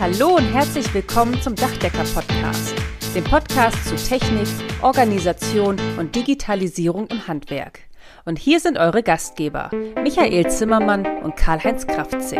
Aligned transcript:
Hallo 0.00 0.36
und 0.36 0.44
herzlich 0.52 0.94
willkommen 0.94 1.42
zum 1.42 1.56
Dachdecker-Podcast, 1.56 2.72
dem 3.16 3.24
Podcast 3.24 3.84
zu 3.84 3.96
Technik, 3.96 4.46
Organisation 4.80 5.76
und 5.98 6.14
Digitalisierung 6.14 7.08
im 7.08 7.26
Handwerk. 7.26 7.80
Und 8.24 8.38
hier 8.38 8.60
sind 8.60 8.78
eure 8.78 9.02
Gastgeber, 9.02 9.72
Michael 10.00 10.48
Zimmermann 10.52 11.04
und 11.24 11.34
Karl-Heinz 11.34 11.84
Kraftzig. 11.88 12.38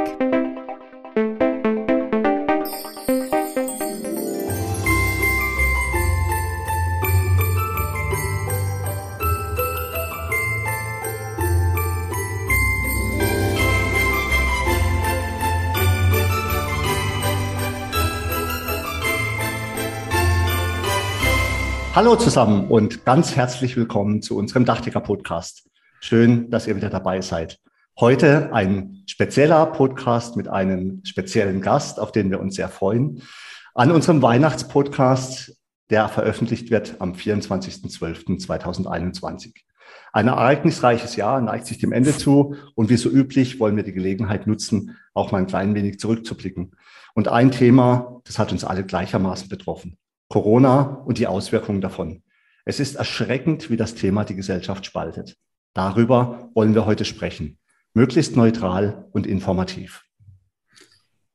Hallo 21.99 22.15
zusammen 22.15 22.69
und 22.69 23.05
ganz 23.05 23.35
herzlich 23.35 23.77
willkommen 23.77 24.23
zu 24.23 24.37
unserem 24.37 24.65
Dachdecker-Podcast. 24.65 25.69
Schön, 25.99 26.49
dass 26.49 26.69
ihr 26.69 26.77
wieder 26.77 26.91
dabei 26.91 27.21
seid. 27.23 27.59
Heute 27.99 28.53
ein 28.53 29.03
spezieller 29.09 29.67
Podcast 29.67 30.37
mit 30.37 30.47
einem 30.47 31.03
speziellen 31.05 31.61
Gast, 31.61 31.99
auf 31.99 32.13
den 32.13 32.31
wir 32.31 32.39
uns 32.39 32.55
sehr 32.55 32.69
freuen. 32.69 33.23
An 33.75 33.91
unserem 33.91 34.23
Weihnachtspodcast, 34.23 35.59
der 35.91 36.09
veröffentlicht 36.09 36.71
wird 36.71 37.01
am 37.01 37.15
24.12.2021. 37.15 39.55
Ein 40.13 40.29
ereignisreiches 40.29 41.17
Jahr 41.17 41.41
neigt 41.41 41.67
sich 41.67 41.79
dem 41.79 41.91
Ende 41.91 42.17
zu 42.17 42.55
und 42.77 42.91
wie 42.91 42.97
so 42.97 43.11
üblich 43.11 43.59
wollen 43.59 43.75
wir 43.75 43.83
die 43.83 43.93
Gelegenheit 43.93 44.47
nutzen, 44.47 44.97
auch 45.15 45.33
mal 45.33 45.39
ein 45.39 45.49
klein 45.49 45.75
wenig 45.75 45.99
zurückzublicken. 45.99 46.77
Und 47.17 47.27
ein 47.27 47.51
Thema, 47.51 48.21
das 48.23 48.39
hat 48.39 48.53
uns 48.53 48.63
alle 48.63 48.85
gleichermaßen 48.85 49.49
betroffen. 49.49 49.99
Corona 50.29 51.03
und 51.07 51.19
die 51.19 51.27
Auswirkungen 51.27 51.81
davon. 51.81 52.23
Es 52.65 52.81
ist 52.81 52.97
erschreckend, 52.97 53.71
wie 53.71 53.77
das 53.77 53.95
Thema 53.95 54.25
die 54.25 54.35
Gesellschaft 54.35 54.85
spaltet. 54.85 55.37
Darüber 55.75 56.51
wollen 56.55 56.75
wir 56.75 56.85
heute 56.85 57.07
sprechen. 57.07 57.59
Möglichst 57.95 58.37
neutral 58.37 59.07
und 59.13 59.27
informativ. 59.27 60.05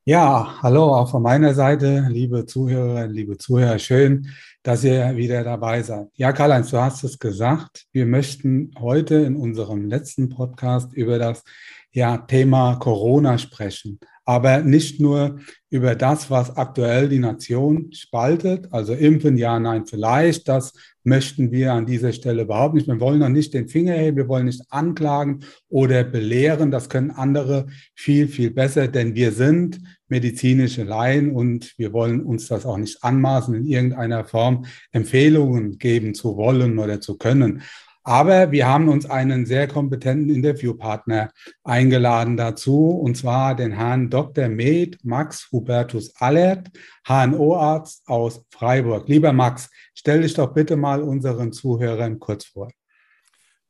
Ja, 0.06 0.62
hallo 0.62 0.94
auch 0.94 1.10
von 1.10 1.24
meiner 1.24 1.54
Seite, 1.54 2.06
liebe 2.10 2.46
Zuhörerinnen, 2.46 3.12
liebe 3.12 3.38
Zuhörer. 3.38 3.80
Schön, 3.80 4.28
dass 4.62 4.84
ihr 4.84 5.16
wieder 5.16 5.44
dabei 5.44 5.82
seid. 5.82 6.10
Ja, 6.16 6.34
Karl-Heinz, 6.34 6.72
du 6.72 6.78
hast 6.78 7.04
es 7.04 7.18
gesagt. 7.18 7.86
Wir 7.94 8.06
möchten 8.06 8.72
heute 8.78 9.16
in 9.16 9.36
unserem 9.36 9.86
letzten 9.86 10.30
Podcast 10.30 10.94
über 10.94 11.18
das 11.18 11.44
ja, 11.92 12.18
Thema 12.18 12.76
Corona 12.76 13.38
sprechen 13.38 14.00
aber 14.26 14.62
nicht 14.62 15.00
nur 15.00 15.40
über 15.70 15.96
das, 15.96 16.30
was 16.30 16.56
aktuell 16.56 17.10
die 17.10 17.20
Nation 17.20 17.92
spaltet, 17.92 18.68
also 18.72 18.94
impfen, 18.94 19.38
ja, 19.38 19.60
nein, 19.60 19.86
vielleicht, 19.86 20.48
das 20.48 20.74
möchten 21.04 21.52
wir 21.52 21.74
an 21.74 21.86
dieser 21.86 22.14
Stelle 22.14 22.44
überhaupt 22.44 22.76
nicht. 22.76 22.88
Wir 22.88 23.00
wollen 23.00 23.20
noch 23.20 23.30
nicht 23.30 23.54
den 23.54 23.68
Finger 23.68 23.94
heben, 23.94 24.18
wir 24.18 24.28
wollen 24.28 24.46
nicht 24.46 24.64
anklagen 24.70 25.42
oder 25.70 26.04
belehren, 26.04 26.72
das 26.72 26.90
können 26.90 27.12
andere 27.12 27.68
viel, 27.96 28.28
viel 28.28 28.52
besser, 28.52 28.88
denn 28.88 29.16
wir 29.16 29.32
sind 29.32 29.82
medizinische 30.08 30.84
Laien 30.84 31.32
und 31.32 31.74
wir 31.78 31.92
wollen 31.92 32.22
uns 32.22 32.48
das 32.48 32.66
auch 32.66 32.78
nicht 32.78 33.04
anmaßen, 33.04 33.56
in 33.56 33.66
irgendeiner 33.66 34.26
Form 34.26 34.66
Empfehlungen 34.92 35.78
geben 35.80 36.14
zu 36.14 36.38
wollen 36.38 36.80
oder 36.80 37.02
zu 37.02 37.18
können. 37.18 37.64
Aber 38.04 38.52
wir 38.52 38.68
haben 38.68 38.90
uns 38.90 39.10
einen 39.10 39.46
sehr 39.46 39.68
kompetenten 39.68 40.34
Interviewpartner 40.36 41.32
eingeladen 41.64 42.36
dazu, 42.36 42.90
und 42.90 43.16
zwar 43.16 43.56
den 43.56 43.72
Herrn 43.72 44.10
Dr. 44.10 44.50
Med 44.50 44.98
Max 45.04 45.50
Hubertus 45.52 46.14
Allert, 46.20 46.70
HNO-Arzt 47.08 48.04
aus 48.08 48.46
Freiburg. 48.50 49.08
Lieber 49.08 49.32
Max, 49.32 49.70
stell 49.96 50.22
dich 50.22 50.34
doch 50.34 50.54
bitte 50.54 50.76
mal 50.76 51.02
unseren 51.02 51.54
Zuhörern 51.54 52.20
kurz 52.20 52.46
vor. 52.46 52.70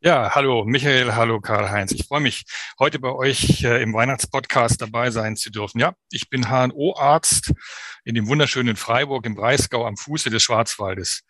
Ja, 0.05 0.35
hallo 0.35 0.65
Michael, 0.65 1.15
hallo 1.15 1.39
Karl-Heinz. 1.39 1.93
Ich 1.93 2.07
freue 2.07 2.19
mich, 2.19 2.43
heute 2.77 2.99
bei 2.99 3.13
euch 3.13 3.63
äh, 3.63 3.81
im 3.81 3.93
Weihnachtspodcast 3.93 4.81
dabei 4.81 5.11
sein 5.11 5.37
zu 5.37 5.49
dürfen. 5.49 5.79
Ja, 5.79 5.93
ich 6.11 6.29
bin 6.29 6.49
HNO-Arzt 6.49 7.53
in 8.03 8.13
dem 8.13 8.27
wunderschönen 8.27 8.75
Freiburg 8.75 9.25
im 9.25 9.33
Breisgau 9.33 9.85
am 9.85 9.95
Fuße 9.95 10.29
des 10.29 10.43
Schwarzwaldes. 10.43 11.23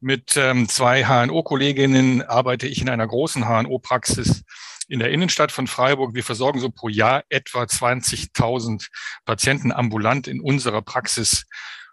Mit 0.00 0.34
ähm, 0.38 0.66
zwei 0.66 1.04
HNO-Kolleginnen 1.04 2.22
arbeite 2.22 2.66
ich 2.66 2.80
in 2.80 2.88
einer 2.88 3.06
großen 3.06 3.44
HNO-Praxis 3.44 4.44
in 4.88 4.98
der 4.98 5.10
Innenstadt 5.10 5.52
von 5.52 5.66
Freiburg. 5.66 6.14
Wir 6.14 6.24
versorgen 6.24 6.58
so 6.58 6.70
pro 6.70 6.88
Jahr 6.88 7.22
etwa 7.28 7.64
20.000 7.64 8.88
Patienten 9.26 9.72
ambulant 9.72 10.26
in 10.26 10.40
unserer 10.40 10.80
Praxis 10.80 11.44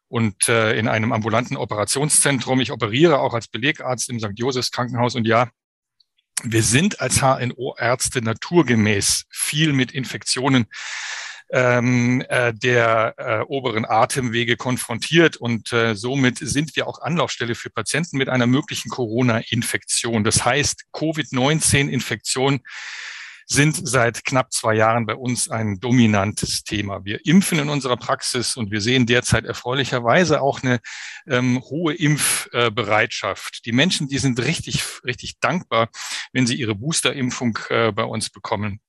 und 0.07 0.47
äh, 0.47 0.79
in 0.79 0.87
einem 0.87 1.11
ambulanten 1.11 1.57
Operationszentrum. 1.57 2.61
Ich 2.61 2.71
operiere 2.71 3.19
auch 3.19 3.33
als 3.33 3.49
Belegarzt 3.49 4.09
im 4.09 4.21
St. 4.21 4.31
Josefs 4.35 4.71
Krankenhaus 4.71 5.15
und 5.15 5.27
ja, 5.27 5.49
wir 6.43 6.63
sind 6.63 6.99
als 6.99 7.21
HNO-Ärzte 7.21 8.21
naturgemäß 8.21 9.25
viel 9.29 9.73
mit 9.73 9.91
Infektionen 9.91 10.67
ähm, 11.51 12.23
äh, 12.29 12.53
der 12.53 13.13
äh, 13.17 13.39
oberen 13.41 13.85
Atemwege 13.85 14.57
konfrontiert 14.57 15.37
und 15.37 15.71
äh, 15.71 15.95
somit 15.95 16.39
sind 16.39 16.75
wir 16.75 16.87
auch 16.87 16.99
Anlaufstelle 17.01 17.53
für 17.55 17.69
Patienten 17.69 18.17
mit 18.17 18.27
einer 18.27 18.47
möglichen 18.47 18.89
Corona-Infektion. 18.89 20.23
Das 20.23 20.43
heißt, 20.43 20.85
Covid-19-Infektion 20.93 22.61
sind 23.45 23.87
seit 23.87 24.23
knapp 24.23 24.51
zwei 24.51 24.75
Jahren 24.75 25.05
bei 25.05 25.15
uns 25.15 25.49
ein 25.49 25.79
dominantes 25.79 26.63
Thema. 26.63 27.03
Wir 27.05 27.25
impfen 27.25 27.59
in 27.59 27.69
unserer 27.69 27.97
Praxis 27.97 28.55
und 28.55 28.71
wir 28.71 28.81
sehen 28.81 29.05
derzeit 29.05 29.45
erfreulicherweise 29.45 30.41
auch 30.41 30.63
eine 30.63 30.79
ähm, 31.27 31.61
hohe 31.61 31.93
Impfbereitschaft. 31.93 33.65
Die 33.65 33.71
Menschen, 33.71 34.07
die 34.07 34.17
sind 34.17 34.39
richtig, 34.39 34.83
richtig 35.03 35.39
dankbar, 35.39 35.89
wenn 36.31 36.47
sie 36.47 36.55
ihre 36.55 36.75
Boosterimpfung 36.75 37.59
äh, 37.69 37.91
bei 37.91 38.03
uns 38.03 38.29
bekommen. 38.29 38.79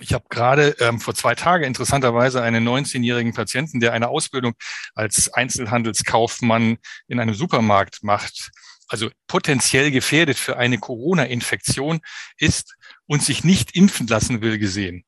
Ich 0.00 0.12
habe 0.12 0.26
gerade 0.28 0.76
ähm, 0.80 1.00
vor 1.00 1.14
zwei 1.14 1.34
Tagen 1.34 1.64
interessanterweise 1.64 2.42
einen 2.42 2.68
19-jährigen 2.68 3.32
Patienten, 3.32 3.80
der 3.80 3.92
eine 3.94 4.08
Ausbildung 4.08 4.54
als 4.94 5.32
Einzelhandelskaufmann 5.32 6.76
in 7.08 7.18
einem 7.18 7.34
Supermarkt 7.34 8.02
macht, 8.02 8.50
also 8.88 9.10
potenziell 9.26 9.90
gefährdet 9.90 10.38
für 10.38 10.56
eine 10.56 10.78
Corona-Infektion 10.78 12.00
ist 12.38 12.76
und 13.06 13.22
sich 13.22 13.44
nicht 13.44 13.74
impfen 13.74 14.06
lassen 14.06 14.40
will, 14.40 14.58
gesehen. 14.58 15.04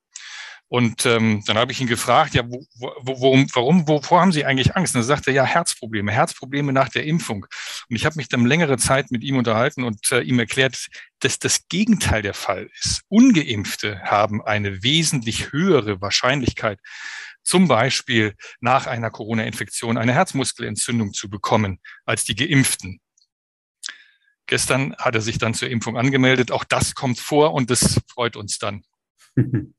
Und 0.71 1.06
ähm, 1.06 1.43
dann 1.47 1.56
habe 1.56 1.72
ich 1.72 1.81
ihn 1.81 1.87
gefragt, 1.87 2.34
ja, 2.34 2.43
wo, 2.47 2.62
wo, 2.75 2.93
worum, 3.00 3.47
warum, 3.55 3.89
wovor 3.89 4.21
haben 4.21 4.33
Sie 4.33 4.44
eigentlich 4.44 4.77
Angst? 4.77 4.94
Und 4.94 5.00
er 5.00 5.05
sagte, 5.05 5.31
ja, 5.31 5.44
Herzprobleme, 5.44 6.12
Herzprobleme 6.12 6.75
nach 6.75 6.91
der 6.91 7.05
Impfung. 7.05 7.47
Und 7.89 7.97
ich 7.97 8.05
habe 8.05 8.16
mich 8.16 8.28
dann 8.28 8.44
längere 8.44 8.77
Zeit 8.77 9.11
mit 9.11 9.25
ihm 9.25 9.39
unterhalten 9.39 9.83
und 9.83 10.12
äh, 10.12 10.21
ihm 10.21 10.39
erklärt, 10.39 10.89
dass 11.21 11.39
das 11.39 11.69
Gegenteil 11.69 12.21
der 12.21 12.34
Fall 12.34 12.69
ist. 12.81 13.00
Ungeimpfte 13.09 14.03
haben 14.03 14.43
eine 14.43 14.83
wesentlich 14.83 15.53
höhere 15.53 16.03
Wahrscheinlichkeit, 16.03 16.78
zum 17.43 17.66
Beispiel 17.66 18.34
nach 18.60 18.87
einer 18.87 19.10
Corona-Infektion 19.10 19.97
eine 19.97 20.12
Herzmuskelentzündung 20.12 21.15
zu 21.15 21.31
bekommen, 21.31 21.81
als 22.05 22.25
die 22.25 22.37
Geimpften. 22.37 23.00
Gestern 24.48 24.97
hat 24.97 25.14
er 25.14 25.20
sich 25.20 25.38
dann 25.38 25.54
zur 25.54 25.69
Impfung 25.69 25.97
angemeldet. 25.98 26.53
Auch 26.53 26.64
das 26.64 26.94
kommt 26.94 27.19
vor 27.20 27.53
und 27.53 27.69
das 27.70 28.00
freut 28.12 28.34
uns 28.34 28.59
dann. 28.59 28.82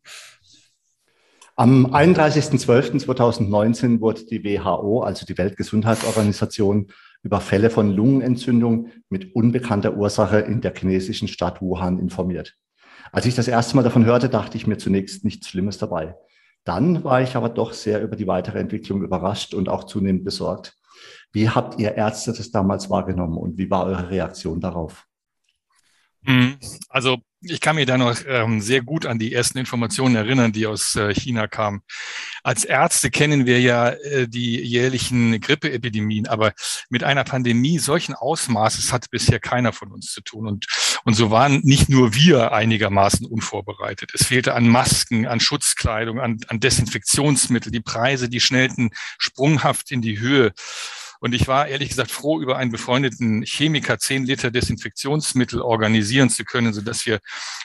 Am 1.55 1.87
31.12.2019 1.87 3.99
wurde 3.99 4.25
die 4.25 4.43
WHO, 4.43 5.01
also 5.01 5.25
die 5.25 5.35
Weltgesundheitsorganisation, 5.37 6.91
über 7.21 7.41
Fälle 7.41 7.69
von 7.69 7.93
Lungenentzündung 7.93 8.91
mit 9.09 9.35
unbekannter 9.35 9.97
Ursache 9.97 10.39
in 10.39 10.61
der 10.61 10.73
chinesischen 10.73 11.27
Stadt 11.27 11.61
Wuhan 11.61 11.99
informiert. 11.99 12.55
Als 13.11 13.25
ich 13.25 13.35
das 13.35 13.49
erste 13.49 13.75
Mal 13.75 13.83
davon 13.83 14.05
hörte, 14.05 14.29
dachte 14.29 14.55
ich 14.55 14.67
mir 14.67 14.77
zunächst 14.77 15.25
nichts 15.25 15.49
Schlimmes 15.49 15.77
dabei. 15.79 16.15
Dann 16.63 17.03
war 17.03 17.21
ich 17.21 17.35
aber 17.35 17.49
doch 17.49 17.73
sehr 17.73 18.01
über 18.01 18.15
die 18.15 18.27
weitere 18.27 18.59
Entwicklung 18.59 19.01
überrascht 19.01 19.53
und 19.53 19.67
auch 19.67 19.83
zunehmend 19.85 20.23
besorgt. 20.23 20.78
Wie 21.31 21.49
habt 21.49 21.79
ihr 21.79 21.95
Ärzte 21.95 22.33
das 22.33 22.51
damals 22.51 22.89
wahrgenommen 22.89 23.37
und 23.37 23.57
wie 23.57 23.69
war 23.69 23.85
eure 23.85 24.09
Reaktion 24.09 24.59
darauf? 24.59 25.05
Mhm. 26.23 26.57
Also 26.89 27.17
ich 27.41 27.61
kann 27.61 27.77
mich 27.77 27.85
da 27.85 27.97
noch 27.97 28.17
ähm, 28.27 28.59
sehr 28.59 28.81
gut 28.81 29.05
an 29.05 29.17
die 29.17 29.33
ersten 29.33 29.57
Informationen 29.57 30.17
erinnern, 30.17 30.51
die 30.51 30.67
aus 30.67 30.95
äh, 30.97 31.13
China 31.13 31.47
kamen. 31.47 31.81
Als 32.43 32.65
Ärzte 32.65 33.09
kennen 33.09 33.45
wir 33.45 33.61
ja 33.61 33.91
äh, 33.91 34.27
die 34.27 34.59
jährlichen 34.59 35.39
Grippeepidemien, 35.39 36.27
aber 36.27 36.51
mit 36.89 37.05
einer 37.05 37.23
Pandemie 37.23 37.79
solchen 37.79 38.13
Ausmaßes 38.13 38.91
hat 38.91 39.09
bisher 39.09 39.39
keiner 39.39 39.71
von 39.71 39.93
uns 39.93 40.11
zu 40.11 40.21
tun. 40.21 40.47
Und, 40.47 40.65
und 41.05 41.13
so 41.13 41.31
waren 41.31 41.61
nicht 41.63 41.87
nur 41.87 42.13
wir 42.13 42.51
einigermaßen 42.51 43.25
unvorbereitet. 43.25 44.11
Es 44.13 44.25
fehlte 44.25 44.53
an 44.53 44.67
Masken, 44.67 45.25
an 45.25 45.39
Schutzkleidung, 45.39 46.19
an, 46.19 46.39
an 46.49 46.59
Desinfektionsmittel. 46.59 47.71
Die 47.71 47.79
Preise, 47.79 48.27
die 48.27 48.41
schnellten 48.41 48.89
sprunghaft 49.17 49.91
in 49.91 50.01
die 50.01 50.19
Höhe. 50.19 50.51
Und 51.19 51.33
ich 51.33 51.47
war 51.47 51.67
ehrlich 51.67 51.89
gesagt 51.89 52.11
froh, 52.11 52.39
über 52.41 52.57
einen 52.57 52.71
befreundeten 52.71 53.43
Chemiker 53.43 53.99
zehn 53.99 54.25
Liter 54.25 54.51
Desinfektionsmittel 54.51 55.61
organisieren 55.61 56.29
zu 56.29 56.45
können, 56.45 56.73
sodass 56.73 57.05
wir 57.05 57.19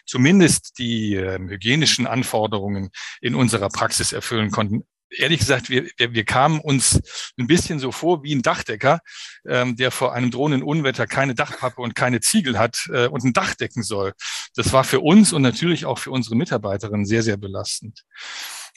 zumindest 0.07 0.79
die 0.79 1.15
äh, 1.15 1.39
hygienischen 1.39 2.07
Anforderungen 2.07 2.91
in 3.21 3.35
unserer 3.35 3.69
Praxis 3.69 4.13
erfüllen 4.13 4.51
konnten. 4.51 4.85
ehrlich 5.11 5.39
gesagt, 5.39 5.71
wir, 5.71 5.89
wir, 5.97 6.13
wir 6.13 6.25
kamen 6.25 6.61
uns 6.61 7.01
ein 7.39 7.47
bisschen 7.47 7.79
so 7.79 7.93
vor 7.93 8.25
wie 8.25 8.35
ein 8.35 8.43
Dachdecker, 8.43 9.01
ähm, 9.47 9.77
der 9.77 9.91
vor 9.91 10.13
einem 10.13 10.31
drohenden 10.31 10.63
Unwetter 10.63 11.07
keine 11.07 11.35
Dachpappe 11.35 11.81
und 11.81 11.95
keine 11.95 12.21
Ziegel 12.21 12.59
hat 12.59 12.89
äh, 12.93 13.07
und 13.07 13.25
ein 13.25 13.33
Dach 13.33 13.55
decken 13.55 13.83
soll. 13.83 14.15
Das 14.57 14.73
war 14.73 14.85
für 14.85 15.01
uns 15.01 15.33
und 15.33 15.43
natürlich 15.43 15.87
auch 15.87 15.99
für 15.99 16.11
unsere 16.11 16.37
Mitarbeiterinnen 16.37 17.07
sehr, 17.07 17.23
sehr 17.23 17.37
belastend. 17.37 18.05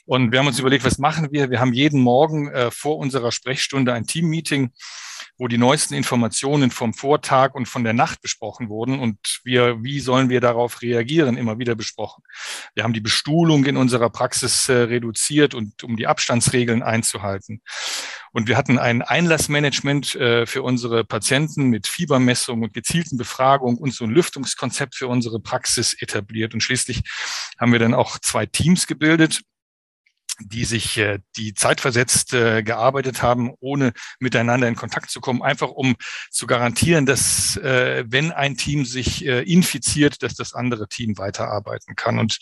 Und 0.08 0.32
wir 0.32 0.38
haben 0.38 0.46
uns 0.46 0.58
überlegt, 0.58 0.86
was 0.86 0.96
machen 0.96 1.28
wir? 1.32 1.50
Wir 1.50 1.60
haben 1.60 1.74
jeden 1.74 2.00
Morgen 2.00 2.48
äh, 2.48 2.70
vor 2.70 2.96
unserer 2.96 3.30
Sprechstunde 3.30 3.92
ein 3.92 4.06
Teammeeting, 4.06 4.72
wo 5.36 5.48
die 5.48 5.58
neuesten 5.58 5.92
Informationen 5.92 6.70
vom 6.70 6.94
Vortag 6.94 7.54
und 7.54 7.68
von 7.68 7.84
der 7.84 7.92
Nacht 7.92 8.22
besprochen 8.22 8.70
wurden 8.70 9.00
und 9.00 9.18
wir, 9.44 9.84
wie 9.84 10.00
sollen 10.00 10.30
wir 10.30 10.40
darauf 10.40 10.80
reagieren, 10.80 11.36
immer 11.36 11.58
wieder 11.58 11.74
besprochen. 11.74 12.22
Wir 12.74 12.84
haben 12.84 12.94
die 12.94 13.02
Bestuhlung 13.02 13.66
in 13.66 13.76
unserer 13.76 14.08
Praxis 14.08 14.66
äh, 14.70 14.76
reduziert 14.76 15.52
und 15.52 15.84
um 15.84 15.98
die 15.98 16.06
Abstandsregeln 16.06 16.82
einzuhalten. 16.82 17.60
Und 18.32 18.48
wir 18.48 18.56
hatten 18.56 18.78
ein 18.78 19.02
Einlassmanagement 19.02 20.14
äh, 20.14 20.46
für 20.46 20.62
unsere 20.62 21.04
Patienten 21.04 21.64
mit 21.64 21.86
Fiebermessung 21.86 22.62
und 22.62 22.72
gezielten 22.72 23.18
Befragung 23.18 23.76
und 23.76 23.92
so 23.92 24.04
ein 24.04 24.10
Lüftungskonzept 24.10 24.94
für 24.94 25.08
unsere 25.08 25.38
Praxis 25.38 25.92
etabliert. 26.00 26.54
Und 26.54 26.62
schließlich 26.62 27.02
haben 27.58 27.72
wir 27.72 27.78
dann 27.78 27.92
auch 27.92 28.18
zwei 28.18 28.46
Teams 28.46 28.86
gebildet 28.86 29.42
die 30.40 30.64
sich 30.64 30.98
äh, 30.98 31.18
die 31.36 31.54
zeitversetzt 31.54 32.32
äh, 32.34 32.62
gearbeitet 32.62 33.22
haben, 33.22 33.52
ohne 33.60 33.92
miteinander 34.20 34.68
in 34.68 34.76
Kontakt 34.76 35.10
zu 35.10 35.20
kommen, 35.20 35.42
einfach 35.42 35.70
um 35.70 35.96
zu 36.30 36.46
garantieren, 36.46 37.06
dass 37.06 37.56
äh, 37.56 38.04
wenn 38.06 38.32
ein 38.32 38.56
Team 38.56 38.84
sich 38.84 39.26
äh, 39.26 39.42
infiziert, 39.42 40.22
dass 40.22 40.34
das 40.34 40.54
andere 40.54 40.88
Team 40.88 41.18
weiterarbeiten 41.18 41.96
kann. 41.96 42.18
Und 42.18 42.38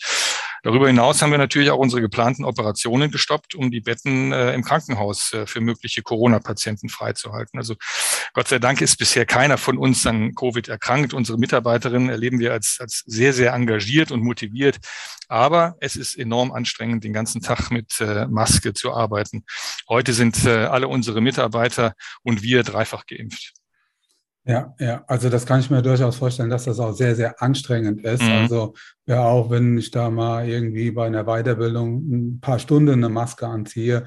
darüber 0.63 0.87
hinaus 0.87 1.21
haben 1.21 1.31
wir 1.31 1.37
natürlich 1.37 1.71
auch 1.71 1.77
unsere 1.77 2.01
geplanten 2.01 2.45
Operationen 2.45 3.11
gestoppt, 3.11 3.55
um 3.55 3.71
die 3.71 3.81
Betten 3.81 4.31
äh, 4.31 4.53
im 4.53 4.63
Krankenhaus 4.63 5.33
äh, 5.33 5.45
für 5.45 5.61
mögliche 5.61 6.01
Corona-Patienten 6.01 6.89
freizuhalten. 6.89 7.57
Also 7.59 7.75
Gott 8.33 8.47
sei 8.47 8.59
Dank 8.59 8.81
ist 8.81 8.97
bisher 8.97 9.25
keiner 9.25 9.57
von 9.57 9.77
uns 9.77 10.05
an 10.05 10.35
Covid 10.35 10.67
erkrankt. 10.67 11.13
Unsere 11.13 11.37
Mitarbeiterinnen 11.37 12.09
erleben 12.09 12.39
wir 12.39 12.53
als, 12.53 12.77
als 12.79 13.03
sehr, 13.05 13.33
sehr 13.33 13.53
engagiert 13.53 14.11
und 14.11 14.21
motiviert. 14.21 14.77
Aber 15.27 15.75
es 15.81 15.95
ist 15.95 16.17
enorm 16.17 16.51
anstrengend, 16.51 17.03
den 17.03 17.13
ganzen 17.13 17.41
Tag 17.41 17.69
mit 17.71 17.99
äh, 17.99 18.27
Maske 18.27 18.73
zu 18.73 18.93
arbeiten. 18.93 19.43
Heute 19.89 20.13
sind 20.13 20.45
äh, 20.45 20.65
alle 20.65 20.87
unsere 20.87 21.21
Mitarbeiter 21.21 21.93
und 22.23 22.43
wir 22.43 22.63
dreifach 22.63 23.05
geimpft. 23.05 23.56
Ja, 24.47 24.73
ja, 24.79 25.03
also 25.07 25.29
das 25.29 25.45
kann 25.45 25.59
ich 25.59 25.69
mir 25.69 25.81
durchaus 25.81 26.15
vorstellen, 26.15 26.49
dass 26.49 26.63
das 26.63 26.79
auch 26.79 26.93
sehr, 26.93 27.15
sehr 27.15 27.41
anstrengend 27.41 28.05
ist. 28.05 28.23
Mhm. 28.23 28.31
Also 28.31 28.73
ja, 29.05 29.25
auch 29.25 29.49
wenn 29.49 29.77
ich 29.77 29.91
da 29.91 30.09
mal 30.09 30.47
irgendwie 30.47 30.89
bei 30.91 31.05
einer 31.05 31.25
Weiterbildung 31.25 31.97
ein 32.09 32.39
paar 32.39 32.57
Stunden 32.57 32.93
eine 32.93 33.09
Maske 33.09 33.45
anziehe, 33.45 34.05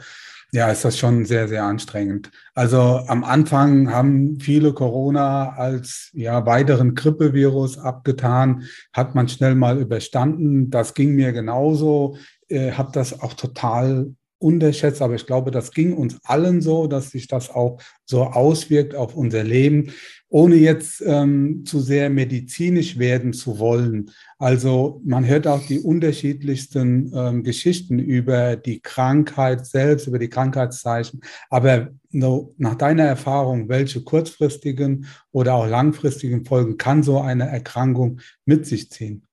ja, 0.53 0.71
ist 0.71 0.85
das 0.85 0.99
schon 0.99 1.27
sehr, 1.27 1.47
sehr 1.47 1.65
anstrengend. 1.65 2.31
Also 2.55 3.03
am 3.07 3.23
Anfang 3.23 3.93
haben 3.93 4.41
viele 4.41 4.73
Corona 4.73 5.51
als 5.51 6.11
ja, 6.15 6.45
weiteren 6.47 6.95
Grippevirus 6.95 7.79
abgetan, 7.79 8.65
hat 8.95 9.15
man 9.15 9.29
schnell 9.29 9.55
mal 9.55 9.79
überstanden. 9.79 10.71
Das 10.71 10.95
ging 10.95 11.15
mir 11.15 11.33
genauso, 11.33 12.17
äh, 12.49 12.73
habe 12.73 12.91
das 12.93 13.21
auch 13.21 13.35
total 13.35 14.15
unterschätzt, 14.39 15.03
aber 15.03 15.15
ich 15.15 15.27
glaube, 15.27 15.51
das 15.51 15.71
ging 15.71 15.93
uns 15.95 16.19
allen 16.25 16.63
so, 16.63 16.87
dass 16.87 17.11
sich 17.11 17.29
das 17.29 17.51
auch 17.51 17.79
so 18.07 18.25
auswirkt 18.25 18.95
auf 18.95 19.15
unser 19.15 19.45
Leben 19.45 19.93
ohne 20.31 20.55
jetzt 20.55 21.03
ähm, 21.05 21.65
zu 21.67 21.81
sehr 21.81 22.09
medizinisch 22.09 22.99
werden 22.99 23.32
zu 23.32 23.59
wollen. 23.59 24.12
Also 24.38 25.03
man 25.05 25.27
hört 25.27 25.49
auch 25.49 25.67
die 25.67 25.81
unterschiedlichsten 25.81 27.12
ähm, 27.15 27.43
Geschichten 27.43 27.99
über 27.99 28.55
die 28.55 28.81
Krankheit 28.81 29.67
selbst, 29.67 30.06
über 30.06 30.21
die 30.21 30.29
Krankheitszeichen. 30.29 31.21
Aber 31.50 31.88
no, 32.11 32.55
nach 32.59 32.77
deiner 32.77 33.05
Erfahrung, 33.05 33.69
welche 33.69 34.03
kurzfristigen 34.03 35.06
oder 35.32 35.55
auch 35.55 35.67
langfristigen 35.67 36.44
Folgen 36.44 36.79
kann 36.79 37.03
so 37.03 37.21
eine 37.21 37.49
Erkrankung 37.49 38.21
mit 38.44 38.67
sich 38.67 38.88
ziehen? 38.88 39.27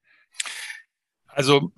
Also 1.27 1.71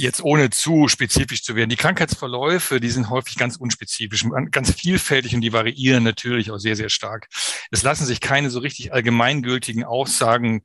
jetzt 0.00 0.22
ohne 0.22 0.50
zu 0.50 0.88
spezifisch 0.88 1.42
zu 1.42 1.54
werden. 1.54 1.70
Die 1.70 1.76
Krankheitsverläufe, 1.76 2.80
die 2.80 2.90
sind 2.90 3.10
häufig 3.10 3.36
ganz 3.36 3.56
unspezifisch, 3.56 4.24
ganz 4.50 4.72
vielfältig 4.72 5.34
und 5.34 5.42
die 5.42 5.52
variieren 5.52 6.02
natürlich 6.02 6.50
auch 6.50 6.58
sehr, 6.58 6.76
sehr 6.76 6.88
stark. 6.88 7.28
Es 7.70 7.82
lassen 7.82 8.06
sich 8.06 8.20
keine 8.20 8.50
so 8.50 8.60
richtig 8.60 8.92
allgemeingültigen 8.92 9.84
Aussagen 9.84 10.62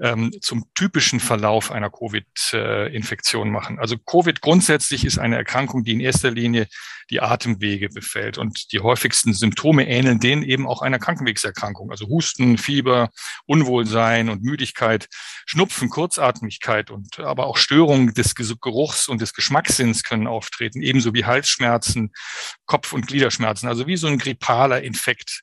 ähm, 0.00 0.32
zum 0.40 0.64
typischen 0.74 1.20
Verlauf 1.20 1.70
einer 1.70 1.90
Covid-Infektion 1.90 3.50
machen. 3.50 3.78
Also 3.78 3.96
Covid 3.98 4.40
grundsätzlich 4.40 5.04
ist 5.04 5.18
eine 5.18 5.36
Erkrankung, 5.36 5.84
die 5.84 5.92
in 5.92 6.00
erster 6.00 6.30
Linie 6.30 6.66
die 7.10 7.20
Atemwege 7.20 7.88
befällt. 7.88 8.38
Und 8.38 8.72
die 8.72 8.80
häufigsten 8.80 9.34
Symptome 9.34 9.86
ähneln 9.86 10.18
denen 10.18 10.42
eben 10.42 10.66
auch 10.66 10.82
einer 10.82 10.98
Krankenwegserkrankung. 10.98 11.90
Also 11.90 12.08
Husten, 12.08 12.58
Fieber, 12.58 13.10
Unwohlsein 13.44 14.28
und 14.28 14.42
Müdigkeit, 14.42 15.08
Schnupfen, 15.46 15.90
Kurzatmigkeit 15.90 16.90
und 16.90 17.20
aber 17.20 17.46
auch 17.46 17.56
Störungen 17.56 18.14
des 18.14 18.34
Geruchs 18.72 19.08
und 19.08 19.20
des 19.20 19.34
Geschmackssinns 19.34 20.02
können 20.02 20.26
auftreten, 20.26 20.82
ebenso 20.82 21.12
wie 21.12 21.26
Halsschmerzen, 21.26 22.12
Kopf- 22.66 22.92
und 22.92 23.06
Gliederschmerzen. 23.06 23.68
Also 23.68 23.86
wie 23.86 23.96
so 23.96 24.06
ein 24.06 24.18
grippaler 24.18 24.82
Infekt. 24.82 25.42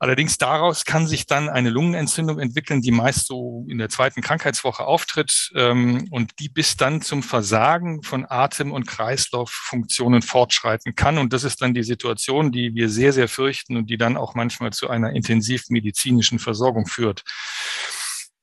Allerdings 0.00 0.36
daraus 0.36 0.84
kann 0.84 1.06
sich 1.06 1.26
dann 1.26 1.48
eine 1.48 1.70
Lungenentzündung 1.70 2.38
entwickeln, 2.38 2.82
die 2.82 2.90
meist 2.90 3.26
so 3.26 3.64
in 3.70 3.78
der 3.78 3.88
zweiten 3.88 4.20
Krankheitswoche 4.20 4.84
auftritt 4.84 5.50
ähm, 5.54 6.08
und 6.10 6.32
die 6.40 6.48
bis 6.48 6.76
dann 6.76 7.00
zum 7.00 7.22
Versagen 7.22 8.02
von 8.02 8.26
Atem- 8.28 8.72
und 8.72 8.86
Kreislauffunktionen 8.86 10.20
fortschreiten 10.20 10.96
kann. 10.96 11.16
Und 11.16 11.32
das 11.32 11.44
ist 11.44 11.62
dann 11.62 11.74
die 11.74 11.84
Situation, 11.84 12.50
die 12.50 12.74
wir 12.74 12.90
sehr, 12.90 13.12
sehr 13.12 13.28
fürchten 13.28 13.76
und 13.76 13.88
die 13.88 13.96
dann 13.96 14.16
auch 14.16 14.34
manchmal 14.34 14.72
zu 14.72 14.90
einer 14.90 15.12
intensivmedizinischen 15.12 16.40
Versorgung 16.40 16.86
führt. 16.86 17.22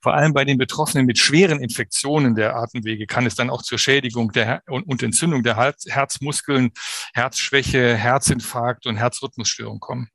Vor 0.01 0.13
allem 0.15 0.33
bei 0.33 0.45
den 0.45 0.57
Betroffenen 0.57 1.05
mit 1.05 1.19
schweren 1.19 1.59
Infektionen 1.59 2.35
der 2.35 2.55
Atemwege 2.55 3.05
kann 3.05 3.25
es 3.25 3.35
dann 3.35 3.49
auch 3.49 3.61
zur 3.61 3.77
Schädigung 3.77 4.31
der 4.31 4.63
und, 4.67 5.03
Entzündung 5.03 5.43
der 5.43 5.57
Herzmuskeln, 5.57 6.71
Herzschwäche, 7.13 7.95
Herzinfarkt 7.95 8.87
und 8.87 8.97
Herzrhythmusstörung 8.97 9.79
kommen. 9.79 10.09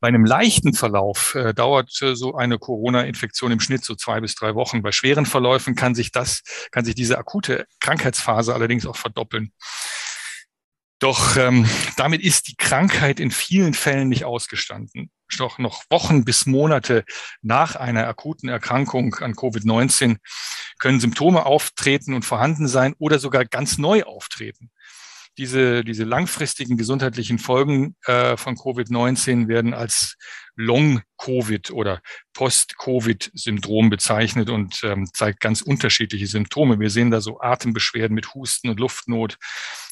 Bei 0.00 0.08
einem 0.08 0.24
leichten 0.26 0.74
Verlauf 0.74 1.34
äh, 1.34 1.54
dauert 1.54 2.02
äh, 2.02 2.14
so 2.14 2.34
eine 2.34 2.58
Corona-Infektion 2.58 3.52
im 3.52 3.60
Schnitt 3.60 3.84
so 3.84 3.94
zwei 3.94 4.20
bis 4.20 4.34
drei 4.34 4.54
Wochen. 4.54 4.82
Bei 4.82 4.92
schweren 4.92 5.24
Verläufen 5.24 5.74
kann 5.74 5.94
sich 5.94 6.12
das, 6.12 6.42
kann 6.70 6.84
sich 6.84 6.94
diese 6.94 7.16
akute 7.16 7.66
Krankheitsphase 7.80 8.54
allerdings 8.54 8.86
auch 8.86 8.96
verdoppeln. 8.96 9.52
Doch 10.98 11.36
ähm, 11.36 11.68
damit 11.96 12.22
ist 12.22 12.48
die 12.48 12.56
Krankheit 12.56 13.20
in 13.20 13.30
vielen 13.30 13.74
Fällen 13.74 14.08
nicht 14.08 14.24
ausgestanden. 14.24 15.10
Doch 15.38 15.58
noch 15.58 15.84
Wochen 15.90 16.24
bis 16.24 16.46
Monate 16.46 17.04
nach 17.42 17.76
einer 17.76 18.06
akuten 18.06 18.48
Erkrankung 18.48 19.14
an 19.16 19.34
Covid-19 19.34 20.16
können 20.78 21.00
Symptome 21.00 21.44
auftreten 21.44 22.14
und 22.14 22.24
vorhanden 22.24 22.68
sein 22.68 22.94
oder 22.98 23.18
sogar 23.18 23.44
ganz 23.44 23.76
neu 23.76 24.04
auftreten 24.04 24.70
diese, 25.38 25.84
diese 25.84 26.04
langfristigen 26.04 26.76
gesundheitlichen 26.76 27.38
Folgen 27.38 27.96
äh, 28.04 28.36
von 28.36 28.56
Covid-19 28.56 29.48
werden 29.48 29.74
als 29.74 30.16
Long-Covid 30.56 31.70
oder 31.70 32.00
Post-Covid-Syndrom 32.32 33.90
bezeichnet 33.90 34.48
und 34.48 34.82
ähm, 34.84 35.06
zeigt 35.12 35.40
ganz 35.40 35.60
unterschiedliche 35.60 36.26
Symptome. 36.26 36.80
Wir 36.80 36.90
sehen 36.90 37.10
da 37.10 37.20
so 37.20 37.40
Atembeschwerden 37.40 38.14
mit 38.14 38.34
Husten 38.34 38.70
und 38.70 38.80
Luftnot. 38.80 39.36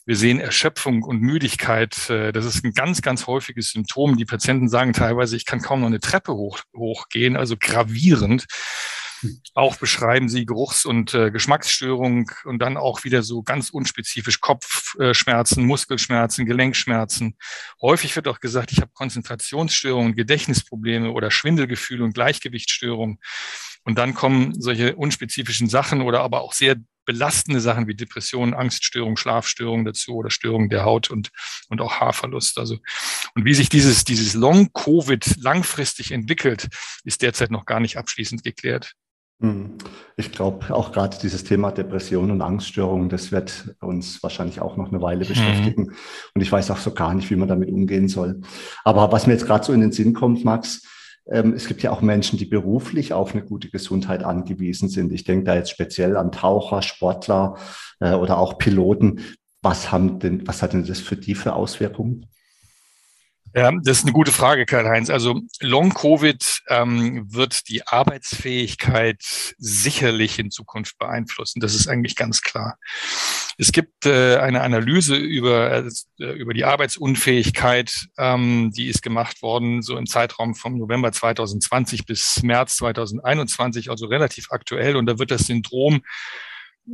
Wir 0.07 0.17
sehen 0.17 0.41
Erschöpfung 0.41 1.03
und 1.03 1.21
Müdigkeit. 1.21 2.09
Äh, 2.09 2.33
das 2.33 2.47
ist 2.47 2.65
ein 2.65 2.73
ganz, 2.73 3.03
ganz 3.03 3.27
häufiges 3.27 3.71
Symptom. 3.71 4.17
Die 4.17 4.25
Patienten 4.25 4.69
sagen 4.69 4.95
teilweise, 4.95 5.37
ich 5.37 5.45
kann 5.45 5.61
kaum 5.61 5.81
noch 5.81 5.89
eine 5.89 6.01
Treppe 6.01 6.35
hoch, 6.35 6.61
hochgehen, 6.75 7.37
also 7.37 7.57
gravierend. 7.59 8.47
Auch 9.54 9.76
beschreiben 9.76 10.28
sie 10.28 10.47
Geruchs- 10.47 10.85
und 10.85 11.14
äh, 11.14 11.30
Geschmacksstörungen 11.30 12.26
und 12.44 12.59
dann 12.61 12.76
auch 12.76 13.04
wieder 13.04 13.23
so 13.23 13.42
ganz 13.42 13.71
unspezifisch 13.71 14.40
Kopfschmerzen, 14.40 15.64
Muskelschmerzen, 15.64 16.47
Gelenkschmerzen. 16.47 17.37
Häufig 17.80 18.14
wird 18.16 18.28
auch 18.28 18.40
gesagt, 18.40 18.73
ich 18.73 18.80
habe 18.80 18.90
Konzentrationsstörungen, 18.94 20.14
Gedächtnisprobleme 20.14 21.11
oder 21.11 21.30
Schwindelgefühle 21.30 22.04
und 22.04 22.14
Gleichgewichtsstörungen. 22.14 23.18
Und 23.85 23.99
dann 23.99 24.14
kommen 24.14 24.61
solche 24.61 24.97
unspezifischen 24.97 25.68
Sachen 25.68 26.00
oder 26.00 26.21
aber 26.21 26.40
auch 26.40 26.52
sehr 26.52 26.76
belastende 27.04 27.61
Sachen 27.61 27.87
wie 27.87 27.94
Depressionen, 27.94 28.54
Angststörungen, 28.54 29.16
Schlafstörungen 29.16 29.85
dazu 29.85 30.14
oder 30.14 30.30
Störungen 30.30 30.71
der 30.71 30.85
Haut 30.85 31.11
und, 31.11 31.30
und 31.68 31.80
auch 31.80 32.00
Haarverlust. 32.00 32.59
Also, 32.59 32.78
und 33.35 33.44
wie 33.44 33.54
sich 33.54 33.68
dieses, 33.68 34.04
dieses 34.04 34.35
Long-Covid 34.35 35.37
langfristig 35.37 36.12
entwickelt, 36.12 36.68
ist 37.04 37.23
derzeit 37.23 37.50
noch 37.50 37.66
gar 37.66 37.80
nicht 37.80 37.99
abschließend 37.99 38.42
geklärt. 38.42 38.94
Hm. 39.45 39.71
Ich 40.17 40.31
glaube, 40.31 40.73
auch 40.73 40.93
gerade 40.93 41.17
dieses 41.21 41.43
Thema 41.43 41.73
Depression 41.73 42.31
und 42.31 42.41
Angststörungen, 42.41 43.09
das 43.09 43.33
wird 43.33 43.75
uns 43.81 44.23
wahrscheinlich 44.23 44.61
auch 44.61 44.77
noch 44.77 44.89
eine 44.93 45.03
Weile 45.03 45.25
mhm. 45.25 45.29
beschäftigen. 45.29 45.83
Mhm. 45.83 45.95
Und 46.35 46.41
ich 46.41 46.53
weiß 46.53 46.71
auch 46.71 46.79
so 46.79 46.93
gar 46.93 47.15
nicht, 47.15 47.31
wie 47.31 47.37
man 47.37 47.49
damit 47.49 47.69
umgehen 47.69 48.09
soll. 48.09 48.41
Aber 48.85 49.11
was 49.11 49.27
mir 49.27 49.33
jetzt 49.33 49.47
gerade 49.47 49.65
so 49.65 49.73
in 49.73 49.81
den 49.81 49.91
Sinn 49.91 50.15
kommt, 50.15 50.45
Max, 50.45 50.83
ähm, 51.27 51.55
es 51.55 51.67
gibt 51.67 51.83
ja 51.83 51.91
auch 51.91 52.01
Menschen, 52.01 52.39
die 52.39 52.45
beruflich 52.45 53.13
auf 53.13 53.33
eine 53.33 53.45
gute 53.45 53.71
Gesundheit 53.71 54.23
angewiesen 54.23 54.89
sind. 54.89 55.13
Ich 55.13 55.25
denke 55.25 55.45
da 55.45 55.57
jetzt 55.57 55.71
speziell 55.71 56.17
an 56.17 56.31
Taucher, 56.31 56.83
Sportler 56.83 57.57
äh, 58.01 58.13
oder 58.13 58.39
auch 58.39 58.59
Piloten. 58.59 59.21
was 59.63 59.91
haben 59.91 60.19
denn, 60.19 60.47
was 60.47 60.63
hat 60.63 60.75
denn 60.75 60.87
das 60.87 61.01
für 61.01 61.17
die 61.17 61.35
für 61.35 61.55
Auswirkungen? 61.55 62.27
Ja, 63.57 63.71
das 63.85 63.99
ist 63.99 64.05
eine 64.05 64.13
gute 64.13 64.33
Frage, 64.33 64.67
Karl-Heinz. 64.67 65.11
Also 65.11 65.41
Long-Covid 65.61 66.63
ähm, 66.71 67.33
wird 67.33 67.69
die 67.69 67.87
Arbeitsfähigkeit 67.87 69.23
sicherlich 69.59 70.41
in 70.41 70.51
Zukunft 70.51 70.99
beeinflussen. 70.99 71.61
Das 71.61 71.73
ist 71.77 71.87
eigentlich 71.87 72.17
ganz 72.17 72.43
klar. 72.43 72.79
Es 73.57 73.71
gibt 73.71 74.07
äh, 74.07 74.39
eine 74.39 74.63
Analyse 74.63 75.15
über, 75.15 75.85
äh, 76.19 76.33
über 76.33 76.53
die 76.53 76.65
Arbeitsunfähigkeit, 76.65 78.09
ähm, 78.19 78.73
die 78.75 78.89
ist 78.89 79.03
gemacht 79.03 79.41
worden, 79.41 79.83
so 79.83 79.97
im 79.97 80.07
Zeitraum 80.07 80.57
vom 80.57 80.77
November 80.77 81.13
2020 81.13 82.07
bis 82.07 82.43
März 82.43 82.75
2021, 82.79 83.89
also 83.89 84.07
relativ 84.07 84.51
aktuell. 84.51 84.97
Und 84.97 85.07
da 85.07 85.21
wird 85.21 85.31
das 85.31 85.47
Syndrom 85.47 86.03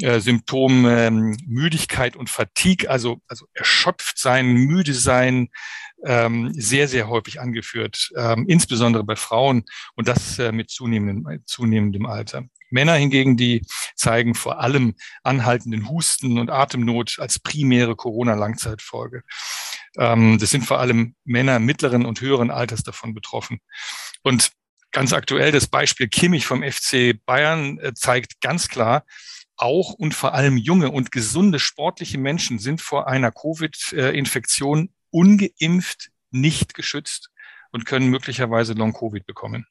äh, 0.00 0.20
Symptom 0.20 0.86
ähm, 0.86 1.36
Müdigkeit 1.46 2.16
und 2.16 2.30
Fatigue, 2.30 2.88
also, 2.88 3.20
also 3.26 3.46
erschöpft 3.54 4.18
sein, 4.18 4.52
müde 4.52 4.94
sein, 4.94 5.48
ähm, 6.04 6.52
sehr, 6.54 6.88
sehr 6.88 7.08
häufig 7.08 7.40
angeführt, 7.40 8.10
ähm, 8.16 8.46
insbesondere 8.48 9.04
bei 9.04 9.16
Frauen 9.16 9.64
und 9.94 10.08
das 10.08 10.38
äh, 10.38 10.52
mit 10.52 10.70
zunehmendem, 10.70 11.42
zunehmendem 11.44 12.06
Alter. 12.06 12.44
Männer 12.70 12.94
hingegen, 12.94 13.36
die 13.36 13.62
zeigen 13.96 14.34
vor 14.34 14.60
allem 14.60 14.94
anhaltenden 15.24 15.88
Husten 15.88 16.38
und 16.38 16.50
Atemnot 16.50 17.18
als 17.18 17.40
primäre 17.40 17.96
Corona-Langzeitfolge. 17.96 19.22
Ähm, 19.98 20.38
das 20.38 20.50
sind 20.50 20.64
vor 20.64 20.78
allem 20.78 21.14
Männer 21.24 21.58
mittleren 21.58 22.06
und 22.06 22.20
höheren 22.20 22.50
Alters 22.50 22.82
davon 22.82 23.12
betroffen. 23.12 23.58
Und 24.22 24.52
ganz 24.92 25.12
aktuell 25.12 25.52
das 25.52 25.66
Beispiel 25.66 26.08
Kimmich 26.08 26.46
vom 26.46 26.62
FC 26.62 27.14
Bayern 27.26 27.78
äh, 27.78 27.92
zeigt 27.94 28.40
ganz 28.40 28.68
klar, 28.68 29.04
auch 29.60 29.92
und 29.92 30.14
vor 30.14 30.34
allem 30.34 30.56
junge 30.56 30.90
und 30.90 31.12
gesunde 31.12 31.58
sportliche 31.58 32.18
Menschen 32.18 32.58
sind 32.58 32.80
vor 32.80 33.08
einer 33.08 33.30
Covid-Infektion 33.32 34.90
ungeimpft 35.10 36.10
nicht 36.30 36.74
geschützt 36.74 37.30
und 37.72 37.84
können 37.84 38.08
möglicherweise 38.08 38.72
Long-Covid 38.74 39.26
bekommen. 39.26 39.66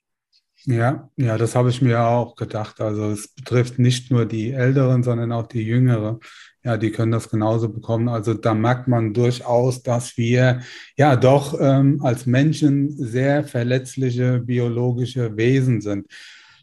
Ja, 0.66 1.10
ja, 1.16 1.38
das 1.38 1.56
habe 1.56 1.70
ich 1.70 1.82
mir 1.82 2.04
auch 2.04 2.36
gedacht. 2.36 2.82
Also 2.82 3.12
es 3.12 3.30
betrifft 3.30 3.80
nicht 3.80 4.12
nur 4.12 4.26
die 4.26 4.52
Älteren, 4.52 5.04
sondern 5.04 5.32
auch 5.32 5.48
die 5.48 5.62
Jüngere. 5.64 6.20
Ja, 6.64 6.76
die 6.76 6.92
können 6.92 7.14
das 7.14 7.30
genauso 7.30 7.70
bekommen. 7.70 8.10
Also 8.10 8.34
da 8.34 8.54
merkt 8.54 8.90
man 8.90 9.14
durchaus, 9.14 9.82
dass 9.84 10.18
wir 10.18 10.60
ja 10.98 11.16
doch 11.16 11.58
ähm, 11.60 12.02
als 12.04 12.26
Menschen 12.26 12.92
sehr 12.98 13.46
verletzliche 13.46 14.40
biologische 14.40 15.38
Wesen 15.38 15.80
sind. 15.80 16.08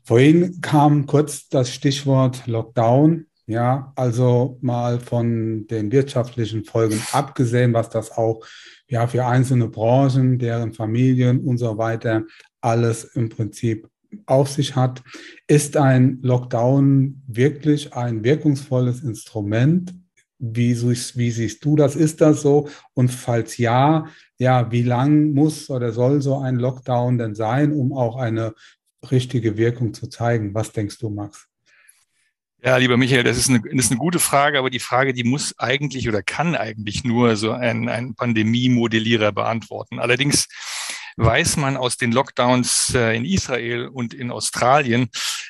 Vorhin 0.07 0.61
kam 0.61 1.07
kurz 1.07 1.49
das 1.49 1.75
Stichwort 1.75 2.47
Lockdown. 2.47 3.27
Ja, 3.49 3.93
also 3.97 4.57
mal 4.61 5.01
von 5.01 5.67
den 5.67 5.91
wirtschaftlichen 5.91 6.65
Folgen 6.65 7.03
abgesehen, 7.11 7.75
was 7.75 7.91
das 7.91 8.13
auch 8.13 8.47
ja 8.87 9.09
für 9.09 9.27
einzelne 9.27 9.67
Branchen, 9.67 10.39
deren 10.39 10.73
Familien 10.73 11.41
und 11.41 11.59
so 11.59 11.77
weiter 11.77 12.23
alles 12.61 13.03
im 13.03 13.31
Prinzip 13.31 13.89
auf 14.27 14.49
sich 14.49 14.77
hat. 14.77 15.03
Ist 15.49 15.77
ein 15.77 16.21
Lockdown 16.23 17.23
wirklich 17.27 17.93
ein 17.93 18.23
wirkungsvolles 18.23 19.03
Instrument? 19.03 19.93
Wie, 20.39 20.77
wie 20.81 21.31
siehst 21.33 21.65
du 21.65 21.75
das? 21.75 21.97
Ist 21.97 22.21
das 22.21 22.43
so? 22.43 22.69
Und 22.95 23.11
falls 23.11 23.57
ja, 23.59 24.07
ja, 24.39 24.71
wie 24.71 24.83
lang 24.83 25.33
muss 25.33 25.71
oder 25.71 25.93
soll 25.93 26.21
so 26.23 26.39
ein 26.39 26.57
Lockdown 26.57 27.19
denn 27.19 27.35
sein, 27.35 27.73
um 27.73 27.93
auch 27.93 28.17
eine 28.17 28.55
richtige 29.11 29.57
Wirkung 29.57 29.95
zu 29.95 30.09
zeigen? 30.09 30.55
Was 30.55 30.73
denkst 30.73 30.99
du, 30.99 31.11
Max? 31.11 31.49
Ja, 32.63 32.79
lieber 32.79 32.97
Michael, 32.97 33.23
das 33.23 33.37
ist, 33.37 33.49
eine, 33.49 33.61
das 33.61 33.87
ist 33.87 33.91
eine 33.91 34.01
gute 34.01 34.19
Frage, 34.19 34.59
aber 34.59 34.71
die 34.71 34.81
Frage, 34.81 35.13
die 35.13 35.25
muss 35.25 35.57
eigentlich 35.59 36.09
oder 36.09 36.23
kann 36.23 36.57
eigentlich 36.57 37.05
nur 37.05 37.37
so 37.37 37.53
ein, 37.53 37.89
ein 37.89 38.15
Pandemie-Modellierer 38.15 39.31
beantworten. 39.31 40.01
Allerdings 40.01 40.49
weiß 41.17 41.57
man 41.57 41.77
aus 41.77 41.97
den 41.97 42.13
Lockdowns 42.13 42.95
äh, 42.95 43.17
in 43.17 43.25
Israel 43.25 43.89
und 43.89 44.15
in 44.15 44.31
Australien, 44.31 45.09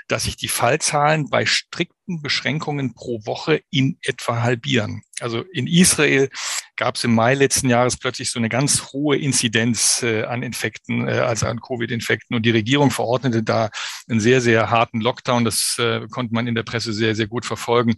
dass 0.09 0.25
sich 0.25 0.37
die 0.37 0.49
Fallzahlen 0.49 1.29
bei 1.29 1.45
strikten 1.45 2.23
Beschränkungen 2.23 2.95
pro 2.95 3.21
Woche 3.27 3.63
in 3.71 3.99
etwa 4.03 4.43
halbieren. 4.43 5.03
Also 5.21 5.43
in 5.53 5.67
Israel 5.67 6.29
gab 6.77 6.95
es 6.95 7.05
im 7.05 7.15
Mai 7.15 7.35
letzten 7.35 7.69
Jahres 7.69 7.97
plötzlich 7.97 8.31
so 8.31 8.39
eine 8.39 8.49
ganz 8.49 8.93
hohe 8.93 9.17
Inzidenz 9.17 10.03
äh, 10.03 10.23
an 10.25 10.43
Infekten, 10.43 11.09
äh, 11.09 11.13
also 11.13 11.47
an 11.47 11.61
Covid-Infekten. 11.61 12.37
Und 12.37 12.47
die 12.47 12.51
Regierung 12.51 12.93
verordnete 12.93 13.43
da 13.43 13.71
einen 14.09 14.21
sehr, 14.21 14.41
sehr 14.41 14.71
harten 14.71 15.01
Lockdown. 15.01 15.45
Das 15.45 15.77
konnte 16.11 16.33
man 16.33 16.47
in 16.47 16.55
der 16.55 16.63
Presse 16.63 16.93
sehr, 16.93 17.15
sehr 17.17 17.27
gut 17.27 17.45
verfolgen. 17.45 17.97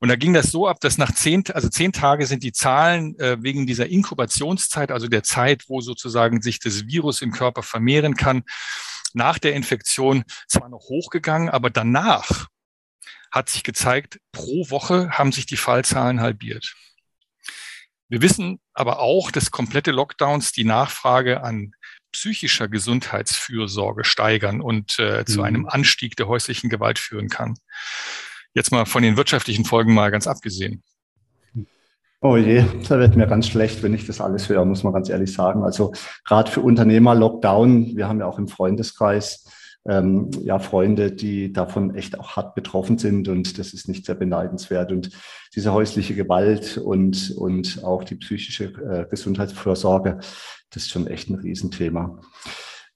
Und 0.00 0.08
da 0.08 0.16
ging 0.16 0.32
das 0.32 0.50
so 0.50 0.68
ab, 0.68 0.78
dass 0.80 0.96
nach 0.96 1.12
zehn, 1.12 1.42
also 1.52 1.68
zehn 1.68 1.92
Tage 1.92 2.26
sind 2.26 2.44
die 2.44 2.52
Zahlen 2.52 3.18
äh, 3.18 3.36
wegen 3.40 3.66
dieser 3.66 3.88
Inkubationszeit, 3.88 4.92
also 4.92 5.08
der 5.08 5.24
Zeit, 5.24 5.64
wo 5.68 5.80
sozusagen 5.80 6.40
sich 6.40 6.60
das 6.60 6.86
Virus 6.86 7.20
im 7.20 7.32
Körper 7.32 7.62
vermehren 7.62 8.14
kann, 8.14 8.44
nach 9.12 9.38
der 9.38 9.54
Infektion 9.54 10.24
zwar 10.46 10.68
noch 10.68 10.88
hochgegangen, 10.88 11.48
aber 11.48 11.70
danach 11.70 12.46
hat 13.32 13.50
sich 13.50 13.64
gezeigt, 13.64 14.20
pro 14.32 14.70
Woche 14.70 15.10
haben 15.10 15.32
sich 15.32 15.46
die 15.46 15.56
Fallzahlen 15.56 16.20
halbiert. 16.20 16.74
Wir 18.08 18.22
wissen 18.22 18.58
aber 18.72 19.00
auch, 19.00 19.30
dass 19.30 19.50
komplette 19.50 19.90
Lockdowns 19.90 20.52
die 20.52 20.64
Nachfrage 20.64 21.42
an 21.42 21.72
psychischer 22.12 22.68
Gesundheitsfürsorge 22.68 24.04
steigern 24.04 24.62
und 24.62 24.98
äh, 24.98 25.26
zu 25.26 25.40
mhm. 25.40 25.44
einem 25.44 25.66
Anstieg 25.66 26.16
der 26.16 26.26
häuslichen 26.26 26.70
Gewalt 26.70 26.98
führen 26.98 27.28
kann. 27.28 27.58
Jetzt 28.58 28.72
mal 28.72 28.86
von 28.86 29.04
den 29.04 29.16
wirtschaftlichen 29.16 29.64
Folgen 29.64 29.94
mal 29.94 30.10
ganz 30.10 30.26
abgesehen. 30.26 30.82
Oh 32.20 32.36
je, 32.36 32.64
da 32.88 32.98
wird 32.98 33.14
mir 33.14 33.28
ganz 33.28 33.46
schlecht, 33.46 33.84
wenn 33.84 33.94
ich 33.94 34.04
das 34.04 34.20
alles 34.20 34.48
höre, 34.48 34.64
muss 34.64 34.82
man 34.82 34.92
ganz 34.92 35.08
ehrlich 35.08 35.32
sagen. 35.32 35.62
Also 35.62 35.92
gerade 36.24 36.50
für 36.50 36.60
Unternehmer 36.60 37.14
Lockdown, 37.14 37.96
wir 37.96 38.08
haben 38.08 38.18
ja 38.18 38.26
auch 38.26 38.36
im 38.36 38.48
Freundeskreis 38.48 39.48
ähm, 39.88 40.32
ja 40.42 40.58
Freunde, 40.58 41.12
die 41.12 41.52
davon 41.52 41.94
echt 41.94 42.18
auch 42.18 42.34
hart 42.34 42.56
betroffen 42.56 42.98
sind 42.98 43.28
und 43.28 43.60
das 43.60 43.72
ist 43.74 43.86
nicht 43.86 44.06
sehr 44.06 44.16
beneidenswert. 44.16 44.90
Und 44.90 45.10
diese 45.54 45.72
häusliche 45.72 46.16
Gewalt 46.16 46.78
und, 46.78 47.30
und 47.38 47.84
auch 47.84 48.02
die 48.02 48.16
psychische 48.16 48.64
äh, 48.64 49.06
Gesundheitsvorsorge, 49.08 50.18
das 50.70 50.82
ist 50.82 50.90
schon 50.90 51.06
echt 51.06 51.30
ein 51.30 51.36
Riesenthema. 51.36 52.18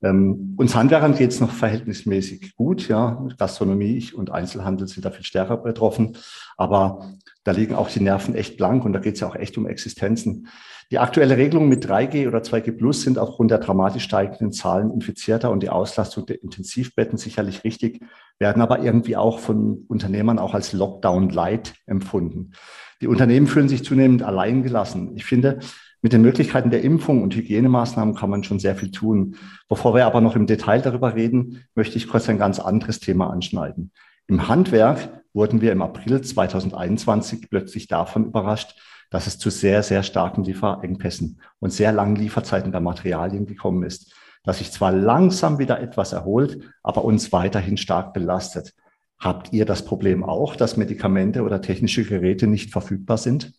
Ähm, 0.03 0.55
uns 0.59 0.75
Handwerkern 0.75 1.15
geht 1.15 1.31
es 1.31 1.41
noch 1.41 1.51
verhältnismäßig 1.51 2.57
gut, 2.57 2.89
ja. 2.89 3.25
Gastronomie 3.39 4.11
und 4.15 4.31
Einzelhandel 4.31 4.89
sind 4.89 5.05
da 5.05 5.11
viel 5.11 5.25
stärker 5.25 5.57
betroffen. 5.59 6.17
Aber 6.57 7.13
da 7.45 7.53
liegen 7.53 7.75
auch 7.75 7.89
die 7.89 8.01
Nerven 8.01 8.35
echt 8.35 8.57
blank 8.57 8.85
und 8.85 8.93
da 8.93 8.99
geht 8.99 9.15
es 9.15 9.21
ja 9.21 9.29
auch 9.29 9.37
echt 9.37 9.57
um 9.59 9.67
Existenzen. 9.67 10.49
Die 10.91 10.99
aktuelle 10.99 11.37
Regelung 11.37 11.69
mit 11.69 11.87
3G 11.87 12.29
oder 12.29 12.41
2G 12.41 12.73
Plus 12.73 13.03
sind 13.03 13.19
aufgrund 13.19 13.51
der 13.51 13.59
dramatisch 13.59 14.05
steigenden 14.05 14.53
Zahlen 14.53 14.91
Infizierter 14.91 15.51
und 15.51 15.63
die 15.63 15.71
Auslastung 15.71 16.27
der 16.27 16.43
Intensivbetten 16.43 17.17
sicherlich 17.17 17.65
richtig, 17.65 18.05
werden 18.39 18.61
aber 18.61 18.81
irgendwie 18.81 19.17
auch 19.17 19.39
von 19.39 19.85
Unternehmern 19.89 20.39
auch 20.39 20.53
als 20.53 20.73
Lockdown 20.73 21.31
Light 21.31 21.75
empfunden. 21.87 22.53
Die 23.01 23.07
Unternehmen 23.07 23.47
fühlen 23.47 23.69
sich 23.69 23.85
zunehmend 23.85 24.23
alleingelassen. 24.23 25.17
Ich 25.17 25.25
finde, 25.25 25.61
mit 26.03 26.13
den 26.13 26.23
Möglichkeiten 26.23 26.71
der 26.71 26.83
Impfung 26.83 27.23
und 27.23 27.35
Hygienemaßnahmen 27.35 28.17
kann 28.17 28.29
man 28.29 28.43
schon 28.43 28.59
sehr 28.59 28.75
viel 28.75 28.91
tun. 28.91 29.37
Bevor 29.69 29.95
wir 29.95 30.05
aber 30.05 30.21
noch 30.21 30.35
im 30.35 30.49
Detail 30.49 30.83
darüber 30.83 31.15
reden, 31.15 31.65
möchte 31.77 31.97
ich 31.97 32.09
kurz 32.09 32.29
ein 32.29 32.39
ganz 32.39 32.59
anderes 32.59 32.99
Thema 32.99 33.31
anschneiden. 33.31 33.93
Im 34.27 34.49
Handwerk 34.49 35.23
wurden 35.33 35.61
wir 35.61 35.71
im 35.71 35.81
April 35.81 36.21
2021 36.21 37.49
plötzlich 37.49 37.87
davon 37.87 38.27
überrascht, 38.27 38.79
dass 39.11 39.29
es 39.29 39.39
zu 39.39 39.51
sehr, 39.51 39.83
sehr 39.83 40.03
starken 40.03 40.43
Lieferengpässen 40.43 41.41
und 41.61 41.73
sehr 41.73 41.93
langen 41.93 42.17
Lieferzeiten 42.17 42.73
der 42.73 42.81
Materialien 42.81 43.47
gekommen 43.47 43.85
ist, 43.85 44.13
dass 44.43 44.59
sich 44.59 44.73
zwar 44.73 44.91
langsam 44.91 45.59
wieder 45.59 45.81
etwas 45.81 46.13
erholt, 46.13 46.59
aber 46.83 47.05
uns 47.05 47.31
weiterhin 47.33 47.77
stark 47.77 48.13
belastet. 48.13 48.75
Habt 49.21 49.53
ihr 49.53 49.67
das 49.67 49.85
Problem 49.85 50.25
auch, 50.25 50.57
dass 50.57 50.77
Medikamente 50.77 51.43
oder 51.43 51.61
technische 51.61 52.05
Geräte 52.05 52.49
nicht 52.49 52.73
verfügbar 52.73 53.19
sind? 53.19 53.53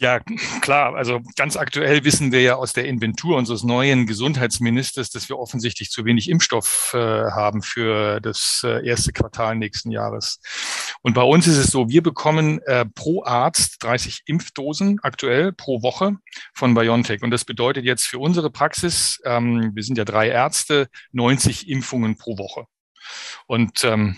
Ja, 0.00 0.20
klar. 0.60 0.94
Also 0.94 1.20
ganz 1.34 1.56
aktuell 1.56 2.04
wissen 2.04 2.30
wir 2.30 2.40
ja 2.40 2.54
aus 2.54 2.72
der 2.72 2.84
Inventur 2.84 3.36
unseres 3.36 3.64
neuen 3.64 4.06
Gesundheitsministers, 4.06 5.10
dass 5.10 5.28
wir 5.28 5.40
offensichtlich 5.40 5.90
zu 5.90 6.04
wenig 6.04 6.30
Impfstoff 6.30 6.92
äh, 6.94 6.98
haben 6.98 7.62
für 7.62 8.20
das 8.20 8.62
äh, 8.64 8.86
erste 8.86 9.12
Quartal 9.12 9.56
nächsten 9.56 9.90
Jahres. 9.90 10.40
Und 11.02 11.14
bei 11.14 11.22
uns 11.22 11.48
ist 11.48 11.56
es 11.56 11.72
so, 11.72 11.88
wir 11.88 12.00
bekommen 12.00 12.60
äh, 12.66 12.84
pro 12.86 13.24
Arzt 13.24 13.82
30 13.82 14.22
Impfdosen 14.26 15.00
aktuell 15.02 15.52
pro 15.52 15.82
Woche 15.82 16.12
von 16.54 16.74
BioNTech. 16.74 17.22
Und 17.24 17.32
das 17.32 17.44
bedeutet 17.44 17.84
jetzt 17.84 18.06
für 18.06 18.20
unsere 18.20 18.50
Praxis, 18.50 19.20
ähm, 19.24 19.72
wir 19.74 19.82
sind 19.82 19.98
ja 19.98 20.04
drei 20.04 20.28
Ärzte, 20.28 20.86
90 21.10 21.68
Impfungen 21.68 22.16
pro 22.16 22.38
Woche. 22.38 22.66
Und 23.48 23.82
ähm, 23.82 24.16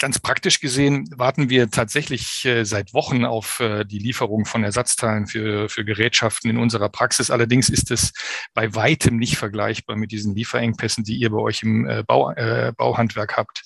Ganz 0.00 0.20
praktisch 0.20 0.60
gesehen 0.60 1.08
warten 1.16 1.50
wir 1.50 1.70
tatsächlich 1.70 2.44
äh, 2.44 2.62
seit 2.64 2.94
Wochen 2.94 3.24
auf 3.24 3.58
äh, 3.58 3.84
die 3.84 3.98
Lieferung 3.98 4.44
von 4.44 4.62
Ersatzteilen 4.62 5.26
für, 5.26 5.68
für 5.68 5.84
Gerätschaften 5.84 6.48
in 6.48 6.56
unserer 6.56 6.88
Praxis. 6.88 7.32
Allerdings 7.32 7.68
ist 7.68 7.90
es 7.90 8.12
bei 8.54 8.72
weitem 8.76 9.16
nicht 9.16 9.36
vergleichbar 9.36 9.96
mit 9.96 10.12
diesen 10.12 10.36
Lieferengpässen, 10.36 11.02
die 11.02 11.16
ihr 11.16 11.30
bei 11.30 11.38
euch 11.38 11.64
im 11.64 11.88
äh, 11.88 12.04
Bau, 12.06 12.30
äh, 12.30 12.72
Bauhandwerk 12.76 13.36
habt. 13.36 13.64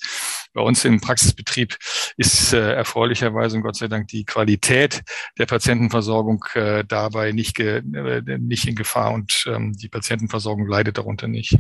Bei 0.55 0.62
uns 0.62 0.87
im 0.87 1.03
Praxisbetrieb 1.03 1.77
ist 2.17 2.55
äh, 2.55 2.77
erfreulicherweise 2.77 3.59
und 3.59 3.62
Gott 3.62 3.77
sei 3.77 3.89
Dank 3.89 4.09
die 4.09 4.25
Qualität 4.25 5.03
der 5.39 5.45
Patientenversorgung 5.45 6.47
äh, 6.55 6.83
dabei 6.83 7.33
nicht, 7.33 7.61
äh, 7.61 7.83
nicht 7.83 8.67
in 8.67 8.75
Gefahr 8.75 9.12
und 9.12 9.45
ähm, 9.47 9.75
die 9.75 9.91
Patientenversorgung 9.91 10.67
leidet 10.67 10.97
darunter 10.97 11.29
nicht. 11.29 11.59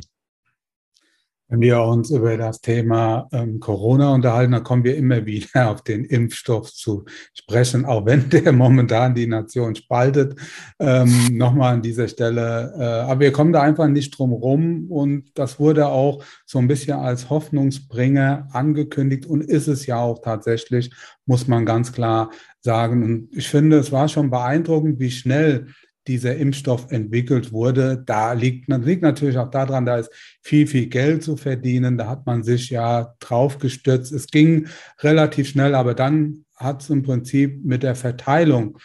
Wenn 1.52 1.60
wir 1.60 1.82
uns 1.82 2.08
über 2.08 2.38
das 2.38 2.62
Thema 2.62 3.28
ähm, 3.30 3.60
Corona 3.60 4.14
unterhalten, 4.14 4.52
dann 4.52 4.64
kommen 4.64 4.84
wir 4.84 4.96
immer 4.96 5.26
wieder 5.26 5.68
auf 5.70 5.82
den 5.82 6.06
Impfstoff 6.06 6.72
zu 6.72 7.04
sprechen, 7.34 7.84
auch 7.84 8.06
wenn 8.06 8.30
der 8.30 8.52
momentan 8.54 9.14
die 9.14 9.26
Nation 9.26 9.74
spaltet. 9.74 10.34
Ähm, 10.78 11.12
Nochmal 11.32 11.74
an 11.74 11.82
dieser 11.82 12.08
Stelle. 12.08 12.72
Äh, 12.78 12.82
aber 12.82 13.20
wir 13.20 13.32
kommen 13.32 13.52
da 13.52 13.60
einfach 13.60 13.86
nicht 13.86 14.16
drum 14.16 14.32
rum 14.32 14.90
und 14.90 15.24
das 15.34 15.60
wurde 15.60 15.88
auch 15.88 16.24
so 16.46 16.58
ein 16.58 16.68
bisschen 16.68 16.96
als 16.96 17.28
Hoffnungsbringer 17.28 18.48
angekündigt 18.52 19.26
und 19.26 19.42
ist 19.42 19.68
es 19.68 19.84
ja 19.84 19.98
auch 19.98 20.22
tatsächlich, 20.22 20.90
muss 21.26 21.48
man 21.48 21.66
ganz 21.66 21.92
klar 21.92 22.30
sagen. 22.60 23.02
Und 23.02 23.28
ich 23.30 23.48
finde, 23.48 23.76
es 23.76 23.92
war 23.92 24.08
schon 24.08 24.30
beeindruckend, 24.30 25.00
wie 25.00 25.10
schnell 25.10 25.66
dieser 26.06 26.36
Impfstoff 26.36 26.90
entwickelt 26.90 27.52
wurde. 27.52 28.02
Da 28.04 28.32
liegt, 28.32 28.68
liegt 28.68 29.02
natürlich 29.02 29.38
auch 29.38 29.50
daran, 29.50 29.86
da 29.86 29.98
ist 29.98 30.10
viel, 30.42 30.66
viel 30.66 30.86
Geld 30.86 31.22
zu 31.22 31.36
verdienen. 31.36 31.98
Da 31.98 32.08
hat 32.08 32.26
man 32.26 32.42
sich 32.42 32.70
ja 32.70 33.14
drauf 33.20 33.58
gestürzt. 33.58 34.12
Es 34.12 34.26
ging 34.26 34.66
relativ 35.00 35.48
schnell, 35.48 35.74
aber 35.74 35.94
dann 35.94 36.44
hat 36.56 36.82
es 36.82 36.90
im 36.90 37.02
Prinzip 37.02 37.64
mit 37.64 37.82
der 37.82 37.94
Verteilung 37.94 38.78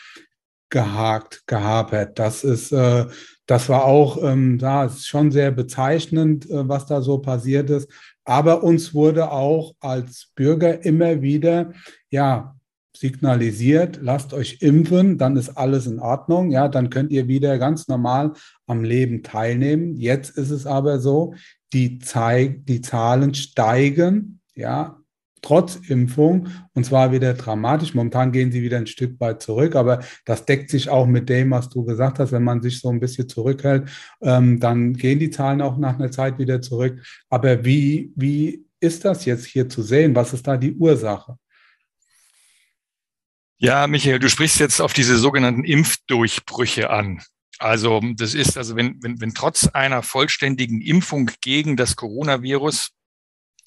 gehakt, 0.69 1.43
gehapert. 1.47 2.19
Das 2.19 2.43
ist, 2.43 2.71
äh, 2.71 3.05
das 3.45 3.69
war 3.69 3.85
auch, 3.85 4.21
ähm, 4.21 4.57
da 4.57 4.85
ist 4.85 5.07
schon 5.07 5.31
sehr 5.31 5.51
bezeichnend, 5.51 6.49
äh, 6.49 6.67
was 6.67 6.85
da 6.85 7.01
so 7.01 7.19
passiert 7.19 7.69
ist. 7.69 7.89
Aber 8.25 8.63
uns 8.63 8.93
wurde 8.93 9.31
auch 9.31 9.73
als 9.79 10.31
Bürger 10.35 10.83
immer 10.83 11.21
wieder, 11.21 11.71
ja, 12.09 12.56
signalisiert, 12.99 13.99
lasst 14.01 14.33
euch 14.33 14.57
impfen, 14.61 15.17
dann 15.17 15.35
ist 15.35 15.49
alles 15.57 15.87
in 15.87 15.99
Ordnung, 15.99 16.51
ja, 16.51 16.67
dann 16.67 16.89
könnt 16.89 17.11
ihr 17.11 17.27
wieder 17.27 17.57
ganz 17.57 17.87
normal 17.87 18.33
am 18.65 18.83
Leben 18.83 19.23
teilnehmen. 19.23 19.95
Jetzt 19.95 20.37
ist 20.37 20.51
es 20.51 20.65
aber 20.65 20.99
so, 20.99 21.33
die, 21.73 21.99
Zei 21.99 22.61
die 22.63 22.81
Zahlen 22.81 23.33
steigen, 23.33 24.39
ja, 24.55 24.97
trotz 25.41 25.75
Impfung 25.87 26.47
und 26.73 26.85
zwar 26.85 27.11
wieder 27.11 27.33
dramatisch. 27.33 27.93
Momentan 27.93 28.31
gehen 28.31 28.51
sie 28.51 28.61
wieder 28.61 28.77
ein 28.77 28.87
Stück 28.87 29.19
weit 29.19 29.41
zurück, 29.41 29.75
aber 29.75 30.01
das 30.25 30.45
deckt 30.45 30.69
sich 30.69 30.89
auch 30.89 31.05
mit 31.05 31.29
dem, 31.29 31.51
was 31.51 31.69
du 31.69 31.85
gesagt 31.85 32.19
hast. 32.19 32.31
Wenn 32.31 32.43
man 32.43 32.61
sich 32.61 32.79
so 32.79 32.89
ein 32.89 32.99
bisschen 32.99 33.29
zurückhält, 33.29 33.89
ähm, 34.21 34.59
dann 34.59 34.93
gehen 34.93 35.19
die 35.19 35.29
Zahlen 35.29 35.61
auch 35.61 35.77
nach 35.77 35.95
einer 35.95 36.11
Zeit 36.11 36.39
wieder 36.39 36.61
zurück. 36.61 37.01
Aber 37.29 37.63
wie, 37.63 38.11
wie 38.15 38.65
ist 38.79 39.05
das 39.05 39.25
jetzt 39.25 39.45
hier 39.45 39.69
zu 39.69 39.81
sehen? 39.81 40.15
Was 40.15 40.33
ist 40.33 40.47
da 40.47 40.57
die 40.57 40.75
Ursache? 40.75 41.37
Ja, 43.59 43.87
Michael, 43.87 44.19
du 44.19 44.29
sprichst 44.29 44.59
jetzt 44.59 44.79
auf 44.81 44.93
diese 44.93 45.17
sogenannten 45.17 45.63
Impfdurchbrüche 45.63 46.91
an. 46.91 47.23
Also 47.57 48.01
das 48.15 48.35
ist, 48.35 48.55
also 48.55 48.75
wenn, 48.75 49.01
wenn, 49.01 49.19
wenn 49.19 49.33
trotz 49.33 49.67
einer 49.67 50.03
vollständigen 50.03 50.79
Impfung 50.79 51.31
gegen 51.41 51.75
das 51.75 51.95
Coronavirus 51.95 52.91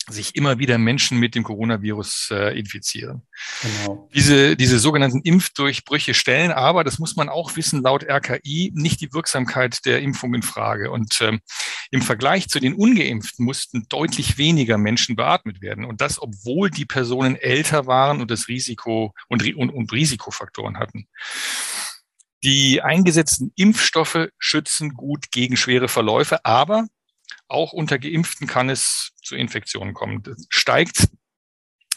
sich 0.09 0.35
immer 0.35 0.59
wieder 0.59 0.79
Menschen 0.79 1.19
mit 1.19 1.35
dem 1.35 1.45
Coronavirus 1.45 2.31
äh, 2.33 2.59
infizieren. 2.59 3.23
Genau. 3.63 4.09
Diese, 4.15 4.57
diese 4.57 4.79
sogenannten 4.79 5.21
Impfdurchbrüche 5.23 6.15
stellen 6.15 6.53
aber, 6.53 6.85
das 6.85 6.99
muss 6.99 7.17
man 7.17 7.29
auch 7.29 7.57
wissen, 7.57 7.83
laut 7.83 8.05
RKI 8.09 8.73
nicht 8.75 9.01
die 9.01 9.13
Wirksamkeit 9.13 9.85
der 9.85 10.01
Impfung 10.01 10.35
in 10.35 10.43
Frage. 10.43 10.91
Und 10.91 11.21
ähm, 11.21 11.41
im 11.91 12.03
Vergleich 12.03 12.49
zu 12.49 12.61
den 12.61 12.75
Ungeimpften 12.75 13.45
mussten 13.45 13.87
deutlich 13.89 14.39
weniger 14.39 14.79
Menschen 14.79 15.17
beatmet 15.17 15.61
werden. 15.61 15.85
Und 15.85 16.01
das, 16.01 16.21
obwohl 16.21 16.71
die 16.71 16.87
Personen 16.87 17.37
älter 17.37 17.87
waren 17.87 18.21
und 18.21 18.31
das 18.31 18.49
Risiko 18.49 19.15
und, 19.29 19.47
und, 19.55 19.71
und 19.71 19.93
Risikofaktoren 19.93 20.79
hatten. 20.79 21.07
Die 22.43 22.81
eingesetzten 22.81 23.53
Impfstoffe 23.55 24.29
schützen 24.39 24.95
gut 24.95 25.31
gegen 25.31 25.59
schwere 25.59 25.89
Verläufe, 25.89 26.45
aber 26.45 26.87
auch 27.51 27.73
unter 27.73 27.99
Geimpften 27.99 28.47
kann 28.47 28.71
es 28.71 29.13
zu 29.23 29.37
Infektionen 29.37 29.95
kommen. 29.95 30.23
Steigt 30.49 31.09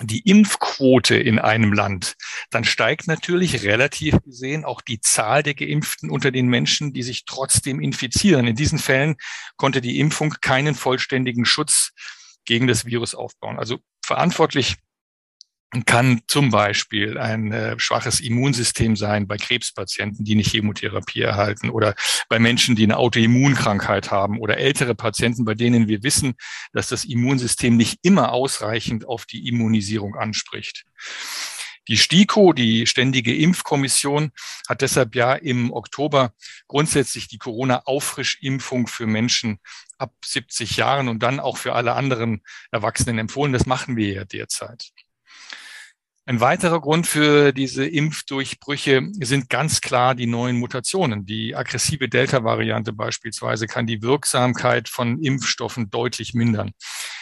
die 0.02 0.22
Impfquote 0.22 1.16
in 1.16 1.38
einem 1.38 1.72
Land, 1.72 2.16
dann 2.50 2.63
steigt 2.63 3.08
natürlich 3.08 3.63
relativ 3.63 4.18
gesehen 4.24 4.66
auch 4.66 4.82
die 4.82 5.00
Zahl 5.00 5.44
der 5.44 5.54
Geimpften 5.54 6.10
unter 6.10 6.32
den 6.32 6.48
Menschen, 6.48 6.94
die 6.94 7.04
sich 7.04 7.26
trotzdem 7.26 7.80
infizieren. 7.80 8.48
In 8.48 8.56
diesen 8.56 8.80
Fällen 8.80 9.16
konnte 9.56 9.82
die 9.82 10.00
Impfung 10.00 10.32
keinen 10.42 10.74
vollständigen 10.74 11.46
Schutz 11.46 11.92
gegen 12.46 12.68
das 12.68 12.86
Virus 12.86 13.13
aufbauen. 13.13 13.60
Also 13.60 13.80
verantwortlich 14.04 14.78
kann 15.86 16.22
zum 16.28 16.52
Beispiel 16.52 17.18
ein 17.18 17.52
äh, 17.52 17.80
schwaches 17.80 18.20
Immunsystem 18.20 18.96
sein 18.96 19.28
bei 19.28 19.38
Krebspatienten, 19.38 20.24
die 20.24 20.36
nicht 20.36 20.52
Chemotherapie 20.52 21.22
erhalten 21.22 21.70
oder 21.70 21.96
bei 22.30 22.40
Menschen, 22.40 22.76
die 22.76 22.84
eine 22.84 22.98
Autoimmunkrankheit 22.98 24.12
haben 24.12 24.40
oder 24.40 24.58
ältere 24.58 24.94
Patienten, 24.94 25.46
bei 25.46 25.56
denen 25.56 25.88
wir 25.88 26.04
wissen, 26.04 26.36
dass 26.74 26.88
das 26.88 27.06
Immunsystem 27.06 27.76
nicht 27.76 28.00
immer 28.04 28.32
ausreichend 28.32 29.08
auf 29.08 29.26
die 29.26 29.48
Immunisierung 29.48 30.16
anspricht. 30.16 30.86
Die 31.90 31.98
STIKO, 31.98 32.54
die 32.54 32.88
Ständige 32.88 33.36
Impfkommission, 33.36 34.32
hat 34.70 34.82
deshalb 34.82 35.16
ja 35.16 35.34
im 35.34 35.74
Oktober 35.74 36.34
grundsätzlich 36.68 37.28
die 37.28 37.38
Corona-Auffrischimpfung 37.38 38.88
für 38.88 39.06
Menschen 39.06 39.60
ab 39.98 40.14
70 40.24 40.78
Jahren 40.78 41.10
und 41.10 41.22
dann 41.24 41.42
auch 41.42 41.58
für 41.58 41.74
alle 41.74 41.94
anderen 41.94 42.42
Erwachsenen 42.72 43.20
empfohlen. 43.20 43.52
Das 43.52 43.66
machen 43.66 43.98
wir 43.98 44.14
ja 44.14 44.24
derzeit. 44.24 44.92
Ein 46.26 46.40
weiterer 46.40 46.80
Grund 46.80 47.06
für 47.06 47.52
diese 47.52 47.86
Impfdurchbrüche 47.86 49.10
sind 49.20 49.50
ganz 49.50 49.82
klar 49.82 50.16
die 50.16 50.26
neuen 50.26 50.58
Mutationen. 50.58 51.26
Die 51.26 51.54
aggressive 51.54 52.08
Delta-Variante 52.08 52.94
beispielsweise 52.94 53.68
kann 53.68 53.88
die 53.88 54.02
Wirksamkeit 54.02 54.88
von 54.88 55.22
Impfstoffen 55.22 55.90
deutlich 55.90 56.34
mindern. 56.34 56.72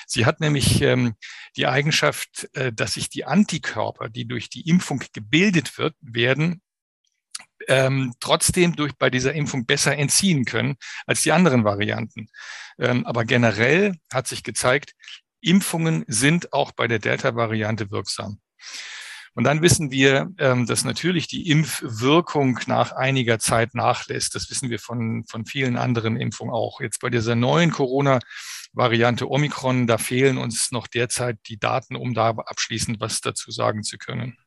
Sie 0.05 0.27
hat 0.27 0.39
nämlich 0.39 0.83
ähm, 0.83 1.15
die 1.55 1.65
Eigenschaft, 1.65 2.47
äh, 2.53 2.71
dass 2.71 2.93
sich 2.93 3.09
die 3.09 3.25
Antikörper, 3.25 4.07
die 4.07 4.27
durch 4.27 4.49
die 4.49 4.69
Impfung 4.69 5.01
gebildet 5.13 5.79
wird, 5.79 5.95
werden, 6.01 6.61
ähm, 7.67 8.13
trotzdem 8.19 8.75
durch 8.75 8.93
bei 8.99 9.09
dieser 9.09 9.33
Impfung 9.33 9.65
besser 9.65 9.97
entziehen 9.97 10.45
können 10.45 10.75
als 11.07 11.23
die 11.23 11.31
anderen 11.31 11.63
Varianten. 11.63 12.27
Ähm, 12.77 13.07
aber 13.07 13.25
generell 13.25 13.95
hat 14.13 14.27
sich 14.27 14.43
gezeigt, 14.43 14.93
Impfungen 15.41 16.05
sind 16.07 16.53
auch 16.53 16.71
bei 16.71 16.87
der 16.87 16.99
Delta-Variante 16.99 17.89
wirksam. 17.89 18.39
Und 19.33 19.45
dann 19.45 19.61
wissen 19.61 19.91
wir, 19.91 20.29
ähm, 20.39 20.65
dass 20.65 20.83
natürlich 20.83 21.27
die 21.27 21.49
Impfwirkung 21.49 22.59
nach 22.67 22.91
einiger 22.91 23.39
Zeit 23.39 23.73
nachlässt. 23.75 24.35
Das 24.35 24.49
wissen 24.49 24.69
wir 24.69 24.79
von, 24.79 25.23
von 25.25 25.45
vielen 25.45 25.77
anderen 25.77 26.17
Impfungen 26.17 26.53
auch. 26.53 26.81
Jetzt 26.81 26.99
bei 26.99 27.09
dieser 27.09 27.35
neuen 27.35 27.71
Corona-Variante 27.71 29.29
Omikron, 29.29 29.87
da 29.87 29.97
fehlen 29.97 30.37
uns 30.37 30.71
noch 30.71 30.87
derzeit 30.87 31.37
die 31.47 31.57
Daten, 31.57 31.95
um 31.95 32.13
da 32.13 32.31
abschließend 32.31 32.99
was 32.99 33.21
dazu 33.21 33.51
sagen 33.51 33.83
zu 33.83 33.97
können. 33.97 34.37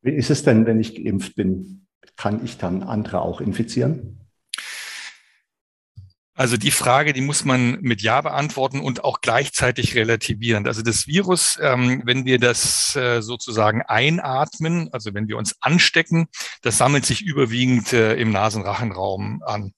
Wie 0.00 0.12
ist 0.12 0.30
es 0.30 0.42
denn, 0.42 0.64
wenn 0.64 0.80
ich 0.80 0.94
geimpft 0.94 1.34
bin? 1.34 1.86
Kann 2.16 2.42
ich 2.44 2.56
dann 2.56 2.82
andere 2.82 3.20
auch 3.20 3.40
infizieren? 3.42 4.21
Also 6.42 6.56
die 6.56 6.72
Frage, 6.72 7.12
die 7.12 7.20
muss 7.20 7.44
man 7.44 7.78
mit 7.82 8.02
Ja 8.02 8.20
beantworten 8.20 8.80
und 8.80 9.04
auch 9.04 9.20
gleichzeitig 9.20 9.94
relativieren. 9.94 10.66
Also 10.66 10.82
das 10.82 11.06
Virus, 11.06 11.56
ähm, 11.62 12.02
wenn 12.04 12.24
wir 12.24 12.40
das 12.40 12.96
äh, 12.96 13.22
sozusagen 13.22 13.82
einatmen, 13.82 14.88
also 14.90 15.14
wenn 15.14 15.28
wir 15.28 15.36
uns 15.36 15.54
anstecken, 15.60 16.26
das 16.62 16.78
sammelt 16.78 17.06
sich 17.06 17.22
überwiegend 17.22 17.92
äh, 17.92 18.14
im 18.14 18.32
Nasenrachenraum 18.32 19.44
an. 19.46 19.72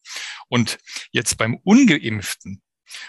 Und 0.48 0.78
jetzt 1.12 1.36
beim 1.36 1.58
ungeimpften 1.64 2.62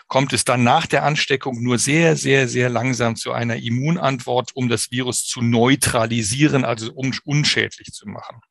kommt 0.10 0.34
es 0.34 0.44
dann 0.44 0.66
nach 0.66 0.86
der 0.86 1.04
Ansteckung 1.04 1.64
nur 1.64 1.80
sehr, 1.80 2.18
sehr, 2.18 2.50
sehr 2.50 2.68
langsam 2.68 3.16
zu 3.16 3.32
einer 3.32 3.56
Immunantwort, 3.56 4.52
um 4.54 4.68
das 4.68 4.92
Virus 4.92 5.24
zu 5.24 5.42
neutralisieren, 5.42 6.66
also 6.66 6.92
um 6.92 7.14
unschädlich 7.24 7.94
zu 7.94 8.06
machen. 8.06 8.42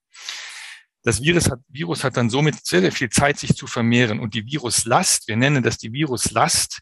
Das 1.04 1.20
Virus 1.20 1.50
hat, 1.50 1.60
Virus 1.68 2.02
hat 2.02 2.16
dann 2.16 2.30
somit 2.30 2.64
sehr, 2.66 2.80
sehr 2.80 2.92
viel 2.92 3.10
Zeit, 3.10 3.38
sich 3.38 3.54
zu 3.54 3.66
vermehren. 3.66 4.20
Und 4.20 4.34
die 4.34 4.46
Viruslast, 4.46 5.28
wir 5.28 5.36
nennen 5.36 5.62
das 5.62 5.76
die 5.76 5.92
Viruslast, 5.92 6.80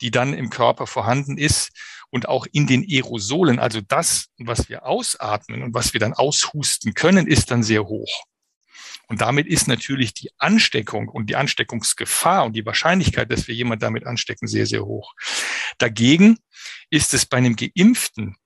die 0.00 0.12
dann 0.12 0.32
im 0.32 0.48
Körper 0.48 0.86
vorhanden 0.86 1.36
ist 1.36 1.70
und 2.10 2.28
auch 2.28 2.46
in 2.52 2.68
den 2.68 2.84
Aerosolen, 2.88 3.58
also 3.58 3.80
das, 3.80 4.26
was 4.38 4.68
wir 4.68 4.86
ausatmen 4.86 5.62
und 5.62 5.74
was 5.74 5.92
wir 5.92 6.00
dann 6.00 6.12
aushusten 6.12 6.94
können, 6.94 7.26
ist 7.26 7.50
dann 7.50 7.64
sehr 7.64 7.84
hoch. 7.84 8.24
Und 9.08 9.20
damit 9.20 9.48
ist 9.48 9.66
natürlich 9.66 10.14
die 10.14 10.30
Ansteckung 10.38 11.08
und 11.08 11.28
die 11.28 11.36
Ansteckungsgefahr 11.36 12.44
und 12.44 12.54
die 12.54 12.64
Wahrscheinlichkeit, 12.64 13.30
dass 13.30 13.48
wir 13.48 13.54
jemand 13.54 13.82
damit 13.82 14.06
anstecken, 14.06 14.46
sehr, 14.46 14.66
sehr 14.66 14.84
hoch. 14.84 15.14
Dagegen 15.78 16.38
ist 16.90 17.12
es 17.12 17.26
bei 17.26 17.38
einem 17.38 17.56
Geimpften 17.56 18.36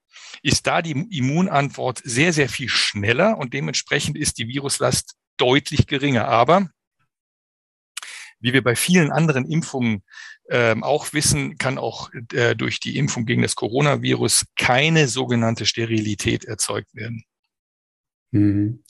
ist 0.43 0.67
da 0.67 0.83
die 0.83 0.93
Immunantwort 0.93 2.01
sehr, 2.05 2.33
sehr 2.33 2.49
viel 2.49 2.69
schneller 2.69 3.39
und 3.39 3.55
dementsprechend 3.55 4.17
ist 4.17 4.39
die 4.39 4.49
Viruslast 4.49 5.15
deutlich 5.37 5.87
geringer. 5.87 6.27
Aber 6.29 6.69
Wie 8.41 8.53
wir 8.53 8.63
bei 8.63 8.77
vielen 8.77 9.11
anderen 9.11 9.45
Impfungen 9.45 10.05
ähm, 10.49 10.85
auch 10.85 11.13
wissen, 11.13 11.59
kann 11.59 11.77
auch 11.77 12.11
äh, 12.33 12.55
durch 12.55 12.81
die 12.81 12.97
Impfung 12.97 13.27
gegen 13.27 13.43
das 13.43 13.57
Coronavirus 13.57 14.47
keine 14.57 15.09
sogenannte 15.09 15.67
Sterilität 15.67 16.45
erzeugt 16.45 16.95
werden. 16.95 17.25
Mhm. 18.31 18.83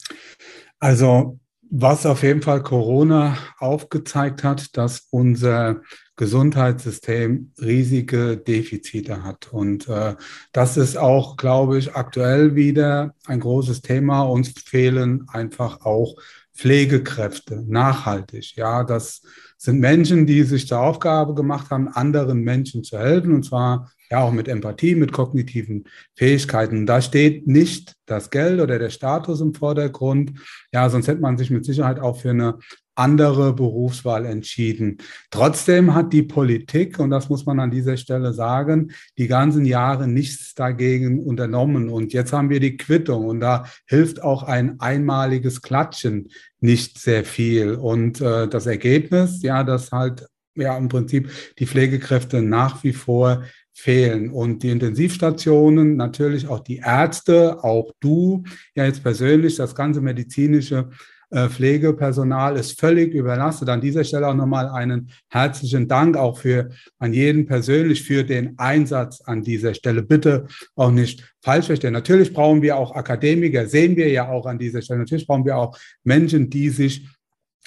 Also 0.78 1.40
was 1.70 2.06
auf 2.06 2.22
jeden 2.22 2.42
Fall 2.42 2.62
Corona 2.62 3.38
aufgezeigt 3.58 4.44
hat, 4.44 4.76
dass 4.76 5.06
unser 5.10 5.82
Gesundheitssystem 6.18 7.52
riesige 7.60 8.36
Defizite 8.36 9.22
hat. 9.22 9.52
Und 9.52 9.88
äh, 9.88 10.16
das 10.52 10.76
ist 10.76 10.98
auch, 10.98 11.36
glaube 11.36 11.78
ich, 11.78 11.94
aktuell 11.94 12.56
wieder 12.56 13.14
ein 13.26 13.40
großes 13.40 13.82
Thema. 13.82 14.22
Uns 14.22 14.50
fehlen 14.50 15.26
einfach 15.28 15.82
auch 15.82 16.16
Pflegekräfte, 16.54 17.64
nachhaltig. 17.68 18.56
Ja, 18.56 18.82
das 18.82 19.22
sind 19.56 19.78
Menschen, 19.78 20.26
die 20.26 20.42
sich 20.42 20.66
zur 20.66 20.80
Aufgabe 20.80 21.34
gemacht 21.34 21.70
haben, 21.70 21.86
anderen 21.86 22.40
Menschen 22.40 22.82
zu 22.82 22.98
helfen, 22.98 23.32
und 23.32 23.44
zwar 23.44 23.92
ja 24.10 24.20
auch 24.20 24.32
mit 24.32 24.48
Empathie, 24.48 24.96
mit 24.96 25.12
kognitiven 25.12 25.84
Fähigkeiten. 26.16 26.84
Da 26.84 27.00
steht 27.00 27.46
nicht 27.46 27.94
das 28.06 28.30
Geld 28.30 28.60
oder 28.60 28.80
der 28.80 28.90
Status 28.90 29.40
im 29.40 29.54
Vordergrund. 29.54 30.32
Ja, 30.72 30.90
sonst 30.90 31.06
hätte 31.06 31.20
man 31.20 31.38
sich 31.38 31.50
mit 31.50 31.64
Sicherheit 31.64 32.00
auch 32.00 32.20
für 32.20 32.30
eine 32.30 32.58
andere 32.98 33.52
Berufswahl 33.52 34.26
entschieden. 34.26 34.98
Trotzdem 35.30 35.94
hat 35.94 36.12
die 36.12 36.22
Politik, 36.22 36.98
und 36.98 37.10
das 37.10 37.28
muss 37.28 37.46
man 37.46 37.60
an 37.60 37.70
dieser 37.70 37.96
Stelle 37.96 38.32
sagen, 38.32 38.90
die 39.16 39.28
ganzen 39.28 39.64
Jahre 39.64 40.08
nichts 40.08 40.54
dagegen 40.54 41.24
unternommen. 41.24 41.88
Und 41.88 42.12
jetzt 42.12 42.32
haben 42.32 42.50
wir 42.50 42.60
die 42.60 42.76
Quittung 42.76 43.26
und 43.26 43.40
da 43.40 43.64
hilft 43.86 44.22
auch 44.22 44.42
ein 44.42 44.80
einmaliges 44.80 45.62
Klatschen 45.62 46.28
nicht 46.60 46.98
sehr 46.98 47.24
viel. 47.24 47.74
Und 47.74 48.20
äh, 48.20 48.48
das 48.48 48.66
Ergebnis, 48.66 49.42
ja, 49.42 49.62
dass 49.62 49.92
halt 49.92 50.26
ja 50.56 50.76
im 50.76 50.88
Prinzip 50.88 51.30
die 51.58 51.66
Pflegekräfte 51.66 52.42
nach 52.42 52.82
wie 52.82 52.92
vor 52.92 53.44
fehlen. 53.72 54.30
Und 54.30 54.64
die 54.64 54.70
Intensivstationen, 54.70 55.96
natürlich 55.96 56.48
auch 56.48 56.60
die 56.60 56.78
Ärzte, 56.78 57.62
auch 57.62 57.92
du, 58.00 58.42
ja 58.74 58.84
jetzt 58.84 59.04
persönlich, 59.04 59.54
das 59.54 59.76
ganze 59.76 60.00
medizinische 60.00 60.90
Pflegepersonal 61.30 62.56
ist 62.56 62.80
völlig 62.80 63.12
überlastet. 63.12 63.68
An 63.68 63.80
dieser 63.80 64.02
Stelle 64.04 64.28
auch 64.28 64.34
nochmal 64.34 64.68
einen 64.68 65.10
herzlichen 65.28 65.86
Dank 65.86 66.16
auch 66.16 66.38
für 66.38 66.70
an 66.98 67.12
jeden 67.12 67.46
persönlich 67.46 68.02
für 68.02 68.24
den 68.24 68.58
Einsatz 68.58 69.20
an 69.20 69.42
dieser 69.42 69.74
Stelle. 69.74 70.02
Bitte 70.02 70.46
auch 70.74 70.90
nicht 70.90 71.34
falsch 71.42 71.66
verstehen. 71.66 71.92
Natürlich 71.92 72.32
brauchen 72.32 72.62
wir 72.62 72.76
auch 72.76 72.94
Akademiker, 72.94 73.66
sehen 73.66 73.96
wir 73.96 74.08
ja 74.08 74.28
auch 74.28 74.46
an 74.46 74.58
dieser 74.58 74.80
Stelle. 74.80 75.00
Natürlich 75.00 75.26
brauchen 75.26 75.44
wir 75.44 75.58
auch 75.58 75.78
Menschen, 76.02 76.48
die 76.48 76.70
sich 76.70 77.06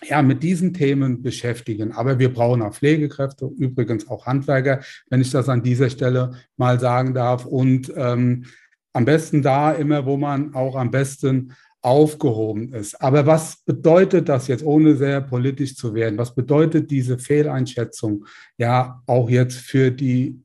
ja, 0.03 0.21
mit 0.21 0.41
diesen 0.41 0.73
Themen 0.73 1.21
beschäftigen. 1.21 1.91
Aber 1.91 2.17
wir 2.17 2.33
brauchen 2.33 2.61
auch 2.61 2.73
Pflegekräfte, 2.73 3.45
übrigens 3.57 4.09
auch 4.09 4.25
Handwerker, 4.25 4.81
wenn 5.09 5.21
ich 5.21 5.31
das 5.31 5.49
an 5.49 5.61
dieser 5.61 5.89
Stelle 5.89 6.31
mal 6.57 6.79
sagen 6.79 7.13
darf. 7.13 7.45
Und 7.45 7.91
ähm, 7.95 8.45
am 8.93 9.05
besten 9.05 9.41
da 9.41 9.71
immer, 9.71 10.05
wo 10.05 10.17
man 10.17 10.53
auch 10.55 10.75
am 10.75 10.91
besten 10.91 11.53
aufgehoben 11.81 12.73
ist. 12.73 13.01
Aber 13.01 13.25
was 13.25 13.57
bedeutet 13.65 14.29
das 14.29 14.47
jetzt, 14.47 14.63
ohne 14.63 14.95
sehr 14.95 15.21
politisch 15.21 15.75
zu 15.75 15.93
werden? 15.93 16.17
Was 16.17 16.35
bedeutet 16.35 16.91
diese 16.91 17.17
Fehleinschätzung 17.17 18.25
ja 18.57 19.01
auch 19.07 19.29
jetzt 19.29 19.57
für 19.57 19.91
die 19.91 20.43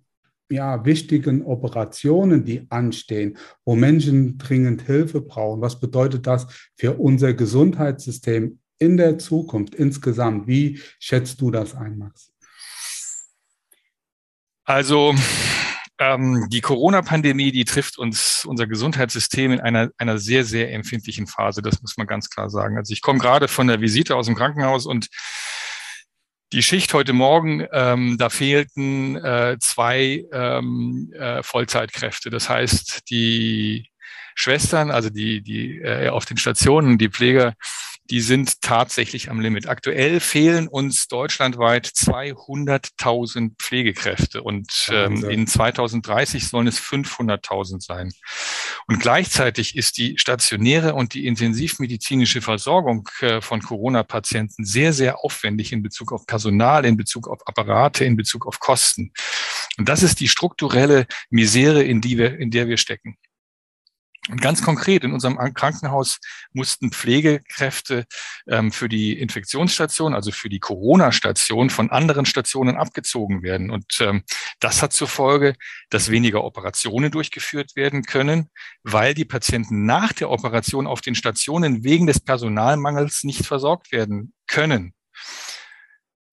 ja, 0.49 0.85
wichtigen 0.85 1.45
Operationen, 1.45 2.45
die 2.45 2.67
anstehen, 2.71 3.37
wo 3.65 3.75
Menschen 3.75 4.39
dringend 4.39 4.83
Hilfe 4.83 5.21
brauchen? 5.21 5.61
Was 5.61 5.79
bedeutet 5.79 6.27
das 6.27 6.47
für 6.77 6.95
unser 6.95 7.35
Gesundheitssystem 7.35 8.59
in 8.79 8.97
der 8.97 9.19
Zukunft 9.19 9.75
insgesamt? 9.75 10.47
Wie 10.47 10.81
schätzt 10.99 11.41
du 11.41 11.51
das 11.51 11.75
ein, 11.75 11.99
Max? 11.99 12.33
Also 14.65 15.15
ähm, 15.99 16.47
die 16.51 16.61
Corona-Pandemie, 16.61 17.53
die 17.53 17.65
trifft 17.65 17.99
uns, 17.99 18.45
unser 18.45 18.67
Gesundheitssystem 18.67 19.53
in 19.53 19.61
einer, 19.61 19.91
einer 19.99 20.19
sehr, 20.19 20.45
sehr 20.45 20.73
empfindlichen 20.73 21.27
Phase. 21.27 21.63
Das 21.63 21.81
muss 21.81 21.97
man 21.97 22.07
ganz 22.07 22.29
klar 22.31 22.51
sagen. 22.51 22.77
Also 22.77 22.93
ich 22.93 23.03
komme 23.03 23.19
gerade 23.19 23.49
von 23.49 23.67
der 23.67 23.81
Visite 23.81 24.17
aus 24.17 24.27
dem 24.27 24.35
Krankenhaus 24.35 24.87
und 24.87 25.09
die 26.53 26.63
Schicht 26.63 26.95
heute 26.95 27.13
Morgen, 27.13 27.67
ähm, 27.73 28.17
da 28.19 28.31
fehlten 28.31 29.17
äh, 29.17 29.57
zwei 29.59 30.25
ähm, 30.33 31.13
äh, 31.19 31.43
Vollzeitkräfte. 31.43 32.31
Das 32.31 32.49
heißt, 32.49 33.11
die 33.11 33.91
Schwestern, 34.37 34.91
also 34.91 35.11
die, 35.11 35.43
die 35.43 35.79
äh, 35.79 36.09
auf 36.09 36.25
den 36.25 36.37
Stationen, 36.37 36.99
die 36.99 37.09
Pfleger, 37.09 37.55
die 38.11 38.21
sind 38.21 38.63
tatsächlich 38.63 39.31
am 39.31 39.41
Limit. 39.41 39.69
Aktuell 39.69 40.21
fehlen 40.21 40.69
uns 40.69 41.09
deutschlandweit 41.09 41.87
200.000 41.87 43.53
Pflegekräfte 43.59 44.43
und 44.43 44.89
ähm, 44.91 45.29
in 45.29 45.47
2030 45.47 46.49
sollen 46.49 46.67
es 46.67 46.81
500.000 46.81 47.83
sein. 47.83 48.13
Und 48.87 49.01
gleichzeitig 49.01 49.77
ist 49.77 49.99
die 49.99 50.19
stationäre 50.19 50.95
und 50.95 51.15
die 51.15 51.27
intensivmedizinische 51.27 52.41
Versorgung 52.41 53.09
äh, 53.21 53.41
von 53.41 53.61
Corona-Patienten 53.61 54.65
sehr, 54.65 54.93
sehr 54.93 55.25
aufwendig 55.25 55.73
in 55.73 55.83
Bezug 55.83 56.13
auf 56.13 56.27
Personal, 56.27 56.85
in 56.85 56.97
Bezug 56.97 57.29
auf 57.29 57.47
Apparate, 57.47 58.05
in 58.05 58.17
Bezug 58.17 58.47
auf 58.47 58.61
Kosten. 58.61 59.13
Und 59.79 59.89
das 59.89 60.03
ist 60.03 60.21
die 60.21 60.29
strukturelle 60.29 61.07
Misere, 61.31 61.83
in, 61.83 62.01
die 62.01 62.19
wir, 62.19 62.39
in 62.39 62.51
der 62.51 62.69
wir 62.69 62.77
stecken. 62.77 63.17
Und 64.29 64.41
ganz 64.41 64.63
konkret, 64.63 65.05
in 65.05 65.13
unserem 65.13 65.37
Krankenhaus 65.55 66.19
mussten 66.53 66.91
Pflegekräfte 66.91 68.07
ähm, 68.49 68.73
für 68.73 68.89
die 68.89 69.19
Infektionsstation, 69.19 70.15
also 70.15 70.33
für 70.33 70.49
die 70.49 70.59
Corona-Station, 70.59 71.71
von 71.71 71.91
anderen 71.91 72.27
Stationen 72.27 72.77
abgezogen 72.77 73.43
werden. 73.43 73.71
Und 73.71 74.01
ähm, 74.01 74.25
das 74.59 74.83
hat 74.83 74.93
zur 74.93 75.07
Folge, 75.07 75.55
dass 75.91 76.11
weniger 76.11 76.43
Operationen 76.43 77.13
durchgeführt 77.13 77.77
werden 77.77 78.03
können, 78.03 78.51
weil 78.83 79.15
die 79.15 79.25
Patienten 79.25 79.87
nach 79.87 80.13
der 80.13 80.31
Operation 80.31 80.89
auf 80.89 81.01
den 81.01 81.15
Stationen 81.15 81.85
wegen 81.85 82.07
des 82.09 82.19
Personalmangels 82.19 83.23
nicht 83.23 83.47
versorgt 83.47 83.93
werden 83.93 84.33
können. 84.49 84.93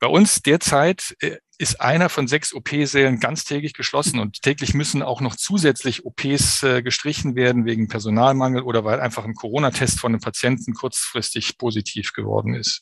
Bei 0.03 0.09
uns 0.09 0.41
derzeit 0.41 1.15
äh, 1.21 1.37
ist 1.57 1.79
einer 1.79 2.09
von 2.09 2.27
sechs 2.27 2.53
OP-Sälen 2.53 3.21
ganztägig 3.21 3.71
geschlossen 3.71 4.19
und 4.19 4.41
täglich 4.41 4.73
müssen 4.73 5.01
auch 5.01 5.21
noch 5.21 5.37
zusätzlich 5.37 6.03
OPs 6.03 6.61
äh, 6.63 6.81
gestrichen 6.83 7.37
werden 7.37 7.63
wegen 7.63 7.87
Personalmangel 7.87 8.63
oder 8.63 8.83
weil 8.83 8.99
einfach 8.99 9.23
ein 9.23 9.33
Corona-Test 9.33 10.01
von 10.01 10.11
einem 10.11 10.19
Patienten 10.19 10.73
kurzfristig 10.73 11.57
positiv 11.57 12.11
geworden 12.11 12.53
ist. 12.53 12.81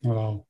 Wow. 0.00 0.44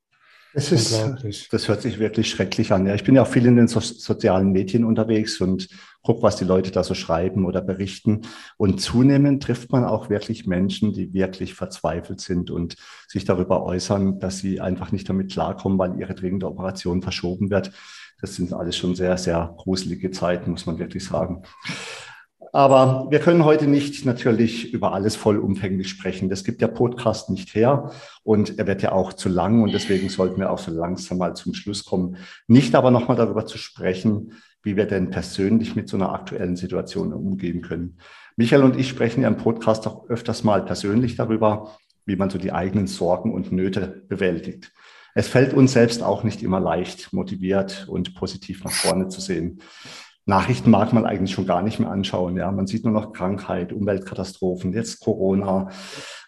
Das, 0.55 0.73
ist, 0.73 1.53
das 1.53 1.69
hört 1.69 1.83
sich 1.83 1.99
wirklich 1.99 2.31
schrecklich 2.31 2.73
an. 2.73 2.87
Ja, 2.87 2.95
ich 2.95 3.05
bin 3.05 3.15
ja 3.15 3.21
auch 3.21 3.29
viel 3.29 3.45
in 3.45 3.57
den 3.57 3.69
so 3.69 3.81
sozialen 3.81 4.53
Medien 4.53 4.85
unterwegs 4.85 5.39
und 5.43 5.69
gucke, 6.03 6.23
was 6.23 6.37
die 6.37 6.45
Leute 6.45 6.71
da 6.71 6.83
so 6.83 6.95
schreiben 6.95 7.45
oder 7.45 7.61
berichten. 7.61 8.23
Und 8.57 8.81
zunehmend 8.81 9.43
trifft 9.43 9.73
man 9.73 9.85
auch 9.85 10.11
wirklich 10.11 10.47
Menschen, 10.47 10.93
die 10.93 11.13
wirklich 11.13 11.55
verzweifelt 11.55 12.21
sind 12.21 12.51
und 12.51 12.77
sich 13.09 13.25
darüber 13.25 13.63
äußern, 13.63 14.19
dass 14.19 14.39
sie 14.39 14.61
einfach 14.61 14.93
nicht 14.93 15.09
damit 15.09 15.33
klarkommen, 15.33 15.79
weil 15.79 15.99
ihre 15.99 16.15
dringende 16.15 16.47
Operation 16.47 17.03
verschoben 17.03 17.51
wird. 17.51 17.73
Das 18.21 18.37
sind 18.37 18.53
alles 18.53 18.77
schon 18.77 18.95
sehr, 18.95 19.17
sehr 19.17 19.55
gruselige 19.57 20.11
Zeiten, 20.11 20.51
muss 20.51 20.67
man 20.67 20.79
wirklich 20.79 21.05
sagen. 21.05 21.43
Aber 22.53 23.07
wir 23.11 23.21
können 23.21 23.45
heute 23.45 23.69
nicht 23.69 24.05
natürlich 24.05 24.73
über 24.73 24.93
alles 24.93 25.15
vollumfänglich 25.15 25.89
sprechen. 25.89 26.29
Das 26.29 26.43
gibt 26.43 26.61
der 26.61 26.69
Podcast 26.69 27.31
nicht 27.31 27.55
her 27.55 27.93
und 28.25 28.59
er 28.59 28.67
wird 28.67 28.83
ja 28.83 28.93
auch 28.93 29.13
zu 29.13 29.29
lang 29.29 29.63
und 29.63 29.73
deswegen 29.73 30.09
sollten 30.09 30.41
wir 30.41 30.51
auch 30.51 30.59
so 30.59 30.73
langsam 30.73 31.19
mal 31.19 31.35
zum 31.37 31.55
Schluss 31.55 31.85
kommen. 31.85 32.17
Nicht 32.49 32.75
aber 32.75 32.91
nochmal 32.91 33.17
darüber 33.17 33.47
zu 33.47 33.57
sprechen, 33.57 34.33
wie 34.63 34.77
wir 34.77 34.87
denn 34.87 35.11
persönlich 35.11 35.77
mit 35.77 35.89
so 35.89 35.97
einer 35.97 36.13
aktuellen 36.13 36.57
Situation 36.57 37.13
umgehen 37.13 37.63
können. 37.63 37.99
Michael 38.37 38.65
und 38.65 38.77
ich 38.77 38.89
sprechen 38.89 39.23
ja 39.23 39.29
im 39.29 39.37
Podcast 39.37 39.87
auch 39.87 40.09
öfters 40.09 40.43
mal 40.43 40.65
persönlich 40.65 41.15
darüber, 41.15 41.77
wie 42.05 42.17
man 42.17 42.31
so 42.31 42.39
die 42.39 42.53
eigenen 42.53 42.89
Sorgen 42.89 43.33
und 43.33 43.53
Nöte 43.53 44.03
bewältigt. 44.09 44.73
Es 45.15 45.29
fällt 45.29 45.55
uns 45.55 45.73
selbst 45.73 46.03
auch 46.03 46.25
nicht 46.25 46.43
immer 46.43 46.61
leicht, 46.61 47.13
motiviert 47.13 47.87
und 47.89 48.15
positiv 48.15 48.65
nach 48.65 48.73
vorne 48.73 49.09
zu 49.09 49.21
sehen. 49.21 49.61
Nachrichten 50.31 50.71
mag 50.71 50.93
man 50.95 51.05
eigentlich 51.05 51.33
schon 51.33 51.47
gar 51.47 51.61
nicht 51.61 51.79
mehr 51.81 51.91
anschauen. 51.91 52.37
Ja, 52.37 52.51
man 52.51 52.67
sieht 52.67 52.85
nur 52.85 52.95
noch 52.95 53.13
Krankheit, 53.13 53.73
Umweltkatastrophen, 53.73 54.73
jetzt 54.73 55.01
Corona, 55.01 55.69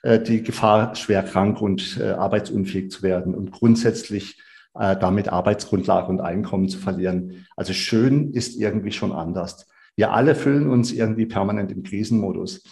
äh, 0.03 0.21
die 0.21 0.43
Gefahr, 0.43 0.95
schwer 0.95 1.23
krank 1.23 1.63
und 1.63 1.99
äh, 1.99 2.11
arbeitsunfähig 2.11 2.91
zu 2.91 3.03
werden 3.03 3.35
und 3.35 3.53
grundsätzlich 3.53 4.43
äh, 4.75 4.97
damit 4.97 5.29
Arbeitsgrundlage 5.29 6.09
und 6.09 6.21
Einkommen 6.21 6.69
zu 6.69 6.79
verlieren. 6.79 7.47
Also 7.57 7.73
schön 7.73 8.33
ist 8.33 8.57
irgendwie 8.57 8.93
schon 8.93 9.13
anders. 9.13 9.67
Wir 9.97 10.13
alle 10.13 10.35
fühlen 10.35 10.69
uns 10.69 10.93
irgendwie 10.93 11.27
permanent 11.27 11.71
im 11.71 11.83
Krisenmodus. 11.83 12.65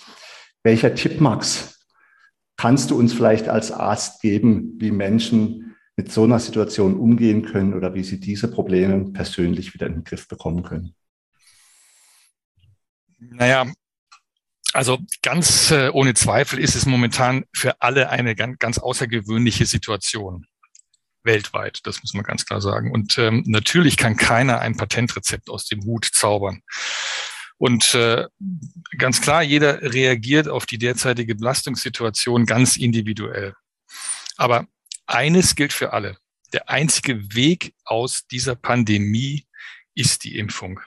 Welcher 0.64 0.94
Tipp, 0.94 1.20
Max, 1.20 1.86
kannst 2.56 2.90
du 2.90 2.98
uns 2.98 3.12
vielleicht 3.12 3.48
als 3.48 3.72
Arzt 3.72 4.20
geben, 4.20 4.74
wie 4.78 4.90
Menschen 4.90 5.76
mit 5.96 6.10
so 6.10 6.24
einer 6.24 6.38
Situation 6.38 6.94
umgehen 6.94 7.42
können 7.42 7.74
oder 7.74 7.94
wie 7.94 8.02
sie 8.02 8.18
diese 8.18 8.48
Probleme 8.48 9.12
persönlich 9.12 9.74
wieder 9.74 9.86
in 9.86 9.94
den 9.94 10.04
Griff 10.04 10.26
bekommen 10.26 10.62
können? 10.62 10.94
Naja, 13.20 13.70
also 14.72 14.98
ganz 15.22 15.70
äh, 15.70 15.90
ohne 15.90 16.14
Zweifel 16.14 16.58
ist 16.58 16.74
es 16.74 16.86
momentan 16.86 17.44
für 17.52 17.80
alle 17.82 18.10
eine 18.10 18.34
ganz, 18.34 18.58
ganz 18.58 18.78
außergewöhnliche 18.78 19.66
Situation. 19.66 20.46
weltweit. 21.22 21.80
Das 21.84 22.02
muss 22.02 22.14
man 22.14 22.24
ganz 22.24 22.46
klar 22.46 22.60
sagen. 22.60 22.92
Und 22.92 23.18
ähm, 23.18 23.44
natürlich 23.46 23.96
kann 23.98 24.16
keiner 24.16 24.60
ein 24.60 24.76
Patentrezept 24.76 25.50
aus 25.50 25.66
dem 25.66 25.84
Hut 25.84 26.06
zaubern. 26.06 26.62
Und 27.58 27.94
äh, 27.94 28.26
ganz 28.96 29.20
klar, 29.20 29.42
jeder 29.42 29.82
reagiert 29.82 30.48
auf 30.48 30.64
die 30.64 30.78
derzeitige 30.78 31.34
Belastungssituation 31.34 32.46
ganz 32.46 32.78
individuell. 32.78 33.54
Aber 34.38 34.66
eines 35.06 35.56
gilt 35.56 35.74
für 35.74 35.92
alle. 35.92 36.16
Der 36.54 36.70
einzige 36.70 37.34
Weg 37.34 37.74
aus 37.84 38.26
dieser 38.26 38.54
Pandemie 38.54 39.46
ist 39.94 40.24
die 40.24 40.38
Impfung. 40.38 40.80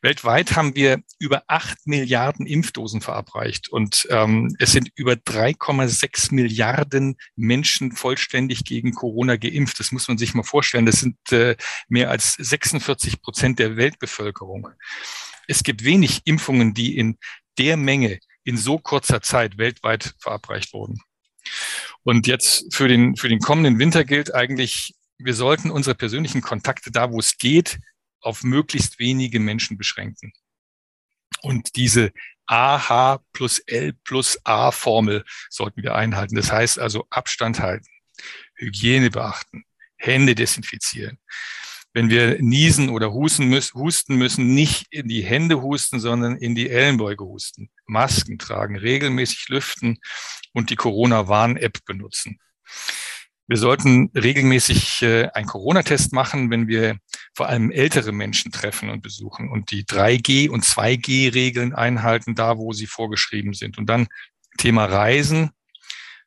Weltweit 0.00 0.54
haben 0.54 0.76
wir 0.76 1.02
über 1.18 1.42
acht 1.48 1.86
Milliarden 1.86 2.46
Impfdosen 2.46 3.00
verabreicht 3.00 3.68
und 3.68 4.06
ähm, 4.10 4.54
es 4.60 4.70
sind 4.70 4.90
über 4.94 5.14
3,6 5.14 6.32
Milliarden 6.34 7.16
Menschen 7.34 7.92
vollständig 7.92 8.64
gegen 8.64 8.92
Corona 8.92 9.36
geimpft. 9.36 9.80
Das 9.80 9.90
muss 9.90 10.06
man 10.06 10.16
sich 10.16 10.34
mal 10.34 10.44
vorstellen. 10.44 10.86
Das 10.86 11.00
sind 11.00 11.16
äh, 11.32 11.56
mehr 11.88 12.10
als 12.10 12.34
46 12.34 13.20
Prozent 13.22 13.58
der 13.58 13.76
Weltbevölkerung. 13.76 14.68
Es 15.48 15.64
gibt 15.64 15.82
wenig 15.82 16.22
Impfungen, 16.24 16.74
die 16.74 16.96
in 16.96 17.18
der 17.58 17.76
Menge 17.76 18.20
in 18.44 18.56
so 18.56 18.78
kurzer 18.78 19.20
Zeit 19.20 19.58
weltweit 19.58 20.14
verabreicht 20.20 20.72
wurden. 20.72 21.00
Und 22.04 22.26
jetzt 22.26 22.72
für 22.74 22.86
den, 22.86 23.16
für 23.16 23.28
den 23.28 23.40
kommenden 23.40 23.78
Winter 23.78 24.04
gilt 24.04 24.32
eigentlich, 24.32 24.94
wir 25.18 25.34
sollten 25.34 25.70
unsere 25.70 25.96
persönlichen 25.96 26.40
Kontakte 26.40 26.92
da, 26.92 27.10
wo 27.10 27.18
es 27.18 27.36
geht, 27.36 27.78
auf 28.20 28.42
möglichst 28.42 28.98
wenige 28.98 29.40
Menschen 29.40 29.78
beschränken. 29.78 30.32
Und 31.42 31.76
diese 31.76 32.12
AH 32.46 33.20
plus 33.32 33.58
L 33.60 33.92
plus 34.04 34.38
A 34.44 34.70
Formel 34.70 35.24
sollten 35.50 35.82
wir 35.82 35.94
einhalten. 35.94 36.34
Das 36.34 36.50
heißt 36.50 36.78
also 36.78 37.06
Abstand 37.10 37.60
halten, 37.60 37.88
Hygiene 38.56 39.10
beachten, 39.10 39.64
Hände 39.96 40.34
desinfizieren. 40.34 41.18
Wenn 41.94 42.10
wir 42.10 42.40
niesen 42.40 42.90
oder 42.90 43.12
husten 43.12 43.48
müssen, 43.48 44.54
nicht 44.54 44.86
in 44.90 45.08
die 45.08 45.22
Hände 45.22 45.62
husten, 45.62 46.00
sondern 46.00 46.36
in 46.36 46.54
die 46.54 46.68
Ellenbeuge 46.68 47.24
husten. 47.24 47.70
Masken 47.86 48.38
tragen, 48.38 48.76
regelmäßig 48.76 49.48
lüften 49.48 49.98
und 50.52 50.70
die 50.70 50.76
Corona-Warn-App 50.76 51.84
benutzen. 51.86 52.38
Wir 53.48 53.56
sollten 53.56 54.10
regelmäßig 54.14 55.02
äh, 55.02 55.28
einen 55.32 55.46
Corona-Test 55.46 56.12
machen, 56.12 56.50
wenn 56.50 56.68
wir 56.68 56.98
vor 57.34 57.48
allem 57.48 57.70
ältere 57.70 58.12
Menschen 58.12 58.52
treffen 58.52 58.90
und 58.90 59.00
besuchen 59.00 59.48
und 59.48 59.70
die 59.70 59.84
3G- 59.84 60.50
und 60.50 60.64
2G-Regeln 60.64 61.74
einhalten, 61.74 62.34
da 62.34 62.58
wo 62.58 62.74
sie 62.74 62.86
vorgeschrieben 62.86 63.54
sind. 63.54 63.78
Und 63.78 63.86
dann 63.86 64.06
Thema 64.58 64.84
Reisen. 64.84 65.50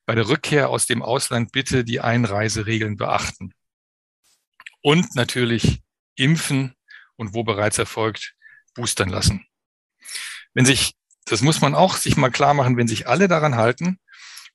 Bei 0.08 0.16
der 0.16 0.28
Rückkehr 0.28 0.70
aus 0.70 0.88
dem 0.88 1.04
Ausland 1.04 1.52
bitte 1.52 1.84
die 1.84 2.02
Einreiseregeln 2.02 2.98
beachten. 2.98 3.54
Und 4.82 5.16
natürlich 5.16 5.84
impfen 6.16 6.74
und 7.18 7.36
wo 7.36 7.44
bereits 7.44 7.78
erfolgt, 7.78 8.34
boostern 8.74 9.10
lassen. 9.10 9.46
Wenn 10.56 10.66
sich, 10.66 10.96
das 11.26 11.44
muss 11.44 11.62
man 11.62 11.76
auch 11.76 11.98
sich 11.98 12.18
mal 12.18 12.32
klar 12.32 12.56
machen, 12.56 12.78
wenn 12.78 12.88
sich 12.88 13.08
alle 13.08 13.28
daran 13.28 13.56
halten, 13.56 14.00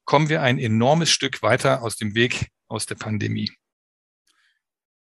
kommen 0.06 0.30
wir 0.30 0.40
ein 0.40 0.58
enormes 0.58 1.10
Stück 1.10 1.42
weiter 1.42 1.82
aus 1.82 1.96
dem 1.96 2.14
Weg 2.14 2.48
aus 2.68 2.86
der 2.86 2.94
Pandemie. 2.94 3.50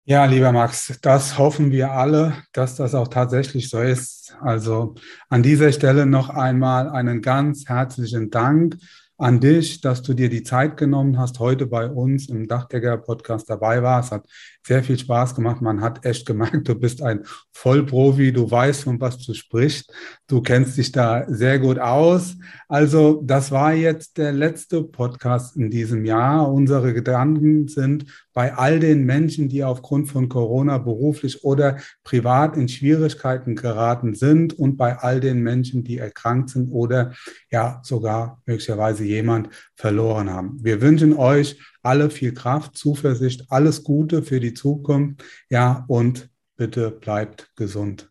Ja, 0.08 0.24
lieber 0.24 0.52
Max, 0.52 0.98
das 1.02 1.36
hoffen 1.36 1.72
wir 1.72 1.90
alle, 1.90 2.44
dass 2.52 2.76
das 2.76 2.94
auch 2.94 3.08
tatsächlich 3.08 3.68
so 3.68 3.80
ist. 3.80 4.36
Also 4.40 4.94
an 5.28 5.42
dieser 5.42 5.72
Stelle 5.72 6.06
noch 6.06 6.30
einmal 6.30 6.88
einen 6.88 7.22
ganz 7.22 7.68
herzlichen 7.68 8.30
Dank 8.30 8.76
an 9.18 9.40
dich, 9.40 9.80
dass 9.80 10.02
du 10.02 10.14
dir 10.14 10.28
die 10.28 10.42
Zeit 10.42 10.76
genommen 10.76 11.18
hast, 11.18 11.40
heute 11.40 11.66
bei 11.66 11.88
uns 11.88 12.28
im 12.28 12.46
Dachdecker-Podcast 12.46 13.50
dabei 13.50 13.82
warst. 13.82 14.12
Hat 14.12 14.26
sehr 14.66 14.82
viel 14.82 14.98
Spaß 14.98 15.36
gemacht. 15.36 15.62
Man 15.62 15.80
hat 15.80 16.04
echt 16.04 16.26
gemerkt, 16.26 16.66
du 16.68 16.74
bist 16.74 17.00
ein 17.00 17.20
Vollprofi, 17.52 18.32
du 18.32 18.50
weißt, 18.50 18.82
von 18.82 19.00
was 19.00 19.18
du 19.18 19.32
sprichst. 19.32 19.92
Du 20.26 20.42
kennst 20.42 20.76
dich 20.76 20.90
da 20.90 21.24
sehr 21.28 21.60
gut 21.60 21.78
aus. 21.78 22.36
Also, 22.68 23.22
das 23.24 23.52
war 23.52 23.72
jetzt 23.74 24.18
der 24.18 24.32
letzte 24.32 24.82
Podcast 24.82 25.56
in 25.56 25.70
diesem 25.70 26.04
Jahr. 26.04 26.52
Unsere 26.52 26.92
Gedanken 26.94 27.68
sind 27.68 28.06
bei 28.32 28.54
all 28.54 28.80
den 28.80 29.04
Menschen, 29.04 29.48
die 29.48 29.62
aufgrund 29.62 30.08
von 30.10 30.28
Corona 30.28 30.78
beruflich 30.78 31.44
oder 31.44 31.78
privat 32.02 32.56
in 32.56 32.68
Schwierigkeiten 32.68 33.54
geraten 33.54 34.14
sind 34.14 34.52
und 34.58 34.76
bei 34.76 34.98
all 34.98 35.20
den 35.20 35.42
Menschen, 35.42 35.84
die 35.84 35.98
erkrankt 35.98 36.50
sind 36.50 36.70
oder 36.70 37.12
ja 37.50 37.80
sogar 37.84 38.42
möglicherweise 38.46 39.04
jemand 39.04 39.48
verloren 39.76 40.30
haben. 40.30 40.58
Wir 40.62 40.80
wünschen 40.80 41.16
euch 41.16 41.58
alle 41.82 42.10
viel 42.10 42.34
Kraft, 42.34 42.76
Zuversicht, 42.76 43.44
alles 43.50 43.84
Gute 43.84 44.22
für 44.22 44.40
die 44.40 44.54
Zukunft. 44.54 45.22
Ja, 45.48 45.84
und 45.86 46.30
bitte 46.56 46.90
bleibt 46.90 47.54
gesund. 47.56 48.10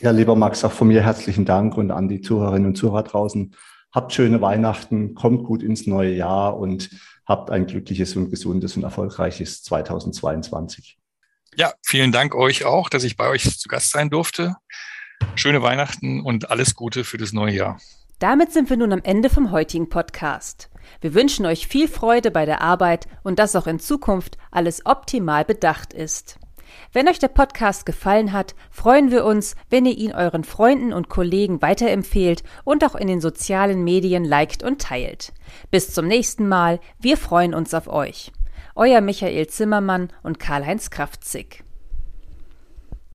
Ja, 0.00 0.10
lieber 0.10 0.36
Max, 0.36 0.64
auch 0.64 0.72
von 0.72 0.88
mir 0.88 1.02
herzlichen 1.02 1.44
Dank 1.44 1.76
und 1.76 1.90
an 1.90 2.08
die 2.08 2.20
Zuhörerinnen 2.20 2.66
und 2.66 2.76
Zuhörer 2.76 3.04
draußen. 3.04 3.54
Habt 3.92 4.12
schöne 4.12 4.40
Weihnachten, 4.40 5.14
kommt 5.14 5.44
gut 5.44 5.62
ins 5.62 5.86
neue 5.86 6.12
Jahr 6.14 6.58
und 6.58 6.90
habt 7.26 7.50
ein 7.50 7.66
glückliches 7.66 8.16
und 8.16 8.28
gesundes 8.28 8.76
und 8.76 8.82
erfolgreiches 8.82 9.62
2022. 9.62 10.98
Ja, 11.56 11.72
vielen 11.82 12.10
Dank 12.10 12.34
euch 12.34 12.64
auch, 12.64 12.88
dass 12.88 13.04
ich 13.04 13.16
bei 13.16 13.28
euch 13.28 13.58
zu 13.58 13.68
Gast 13.68 13.92
sein 13.92 14.10
durfte. 14.10 14.56
Schöne 15.36 15.62
Weihnachten 15.62 16.20
und 16.20 16.50
alles 16.50 16.74
Gute 16.74 17.04
für 17.04 17.16
das 17.16 17.32
neue 17.32 17.54
Jahr. 17.54 17.80
Damit 18.18 18.52
sind 18.52 18.68
wir 18.70 18.76
nun 18.76 18.92
am 18.92 19.02
Ende 19.04 19.30
vom 19.30 19.52
heutigen 19.52 19.88
Podcast. 19.88 20.70
Wir 21.00 21.14
wünschen 21.14 21.46
euch 21.46 21.66
viel 21.66 21.88
Freude 21.88 22.30
bei 22.30 22.44
der 22.44 22.62
Arbeit 22.62 23.06
und 23.22 23.38
dass 23.38 23.56
auch 23.56 23.66
in 23.66 23.78
Zukunft 23.78 24.38
alles 24.50 24.86
optimal 24.86 25.44
bedacht 25.44 25.92
ist. 25.92 26.38
Wenn 26.92 27.08
euch 27.08 27.18
der 27.18 27.28
Podcast 27.28 27.86
gefallen 27.86 28.32
hat, 28.32 28.54
freuen 28.70 29.10
wir 29.10 29.24
uns, 29.24 29.56
wenn 29.70 29.86
ihr 29.86 29.96
ihn 29.96 30.12
euren 30.12 30.44
Freunden 30.44 30.92
und 30.92 31.08
Kollegen 31.08 31.62
weiterempfehlt 31.62 32.42
und 32.64 32.84
auch 32.84 32.94
in 32.94 33.08
den 33.08 33.20
sozialen 33.20 33.84
Medien 33.84 34.24
liked 34.24 34.62
und 34.62 34.80
teilt. 34.80 35.32
Bis 35.70 35.92
zum 35.92 36.06
nächsten 36.06 36.48
Mal, 36.48 36.80
wir 36.98 37.16
freuen 37.16 37.54
uns 37.54 37.74
auf 37.74 37.88
euch. 37.88 38.32
Euer 38.76 39.00
Michael 39.00 39.46
Zimmermann 39.46 40.08
und 40.22 40.38
Karl-Heinz 40.38 40.90
Kraftzig. 40.90 41.63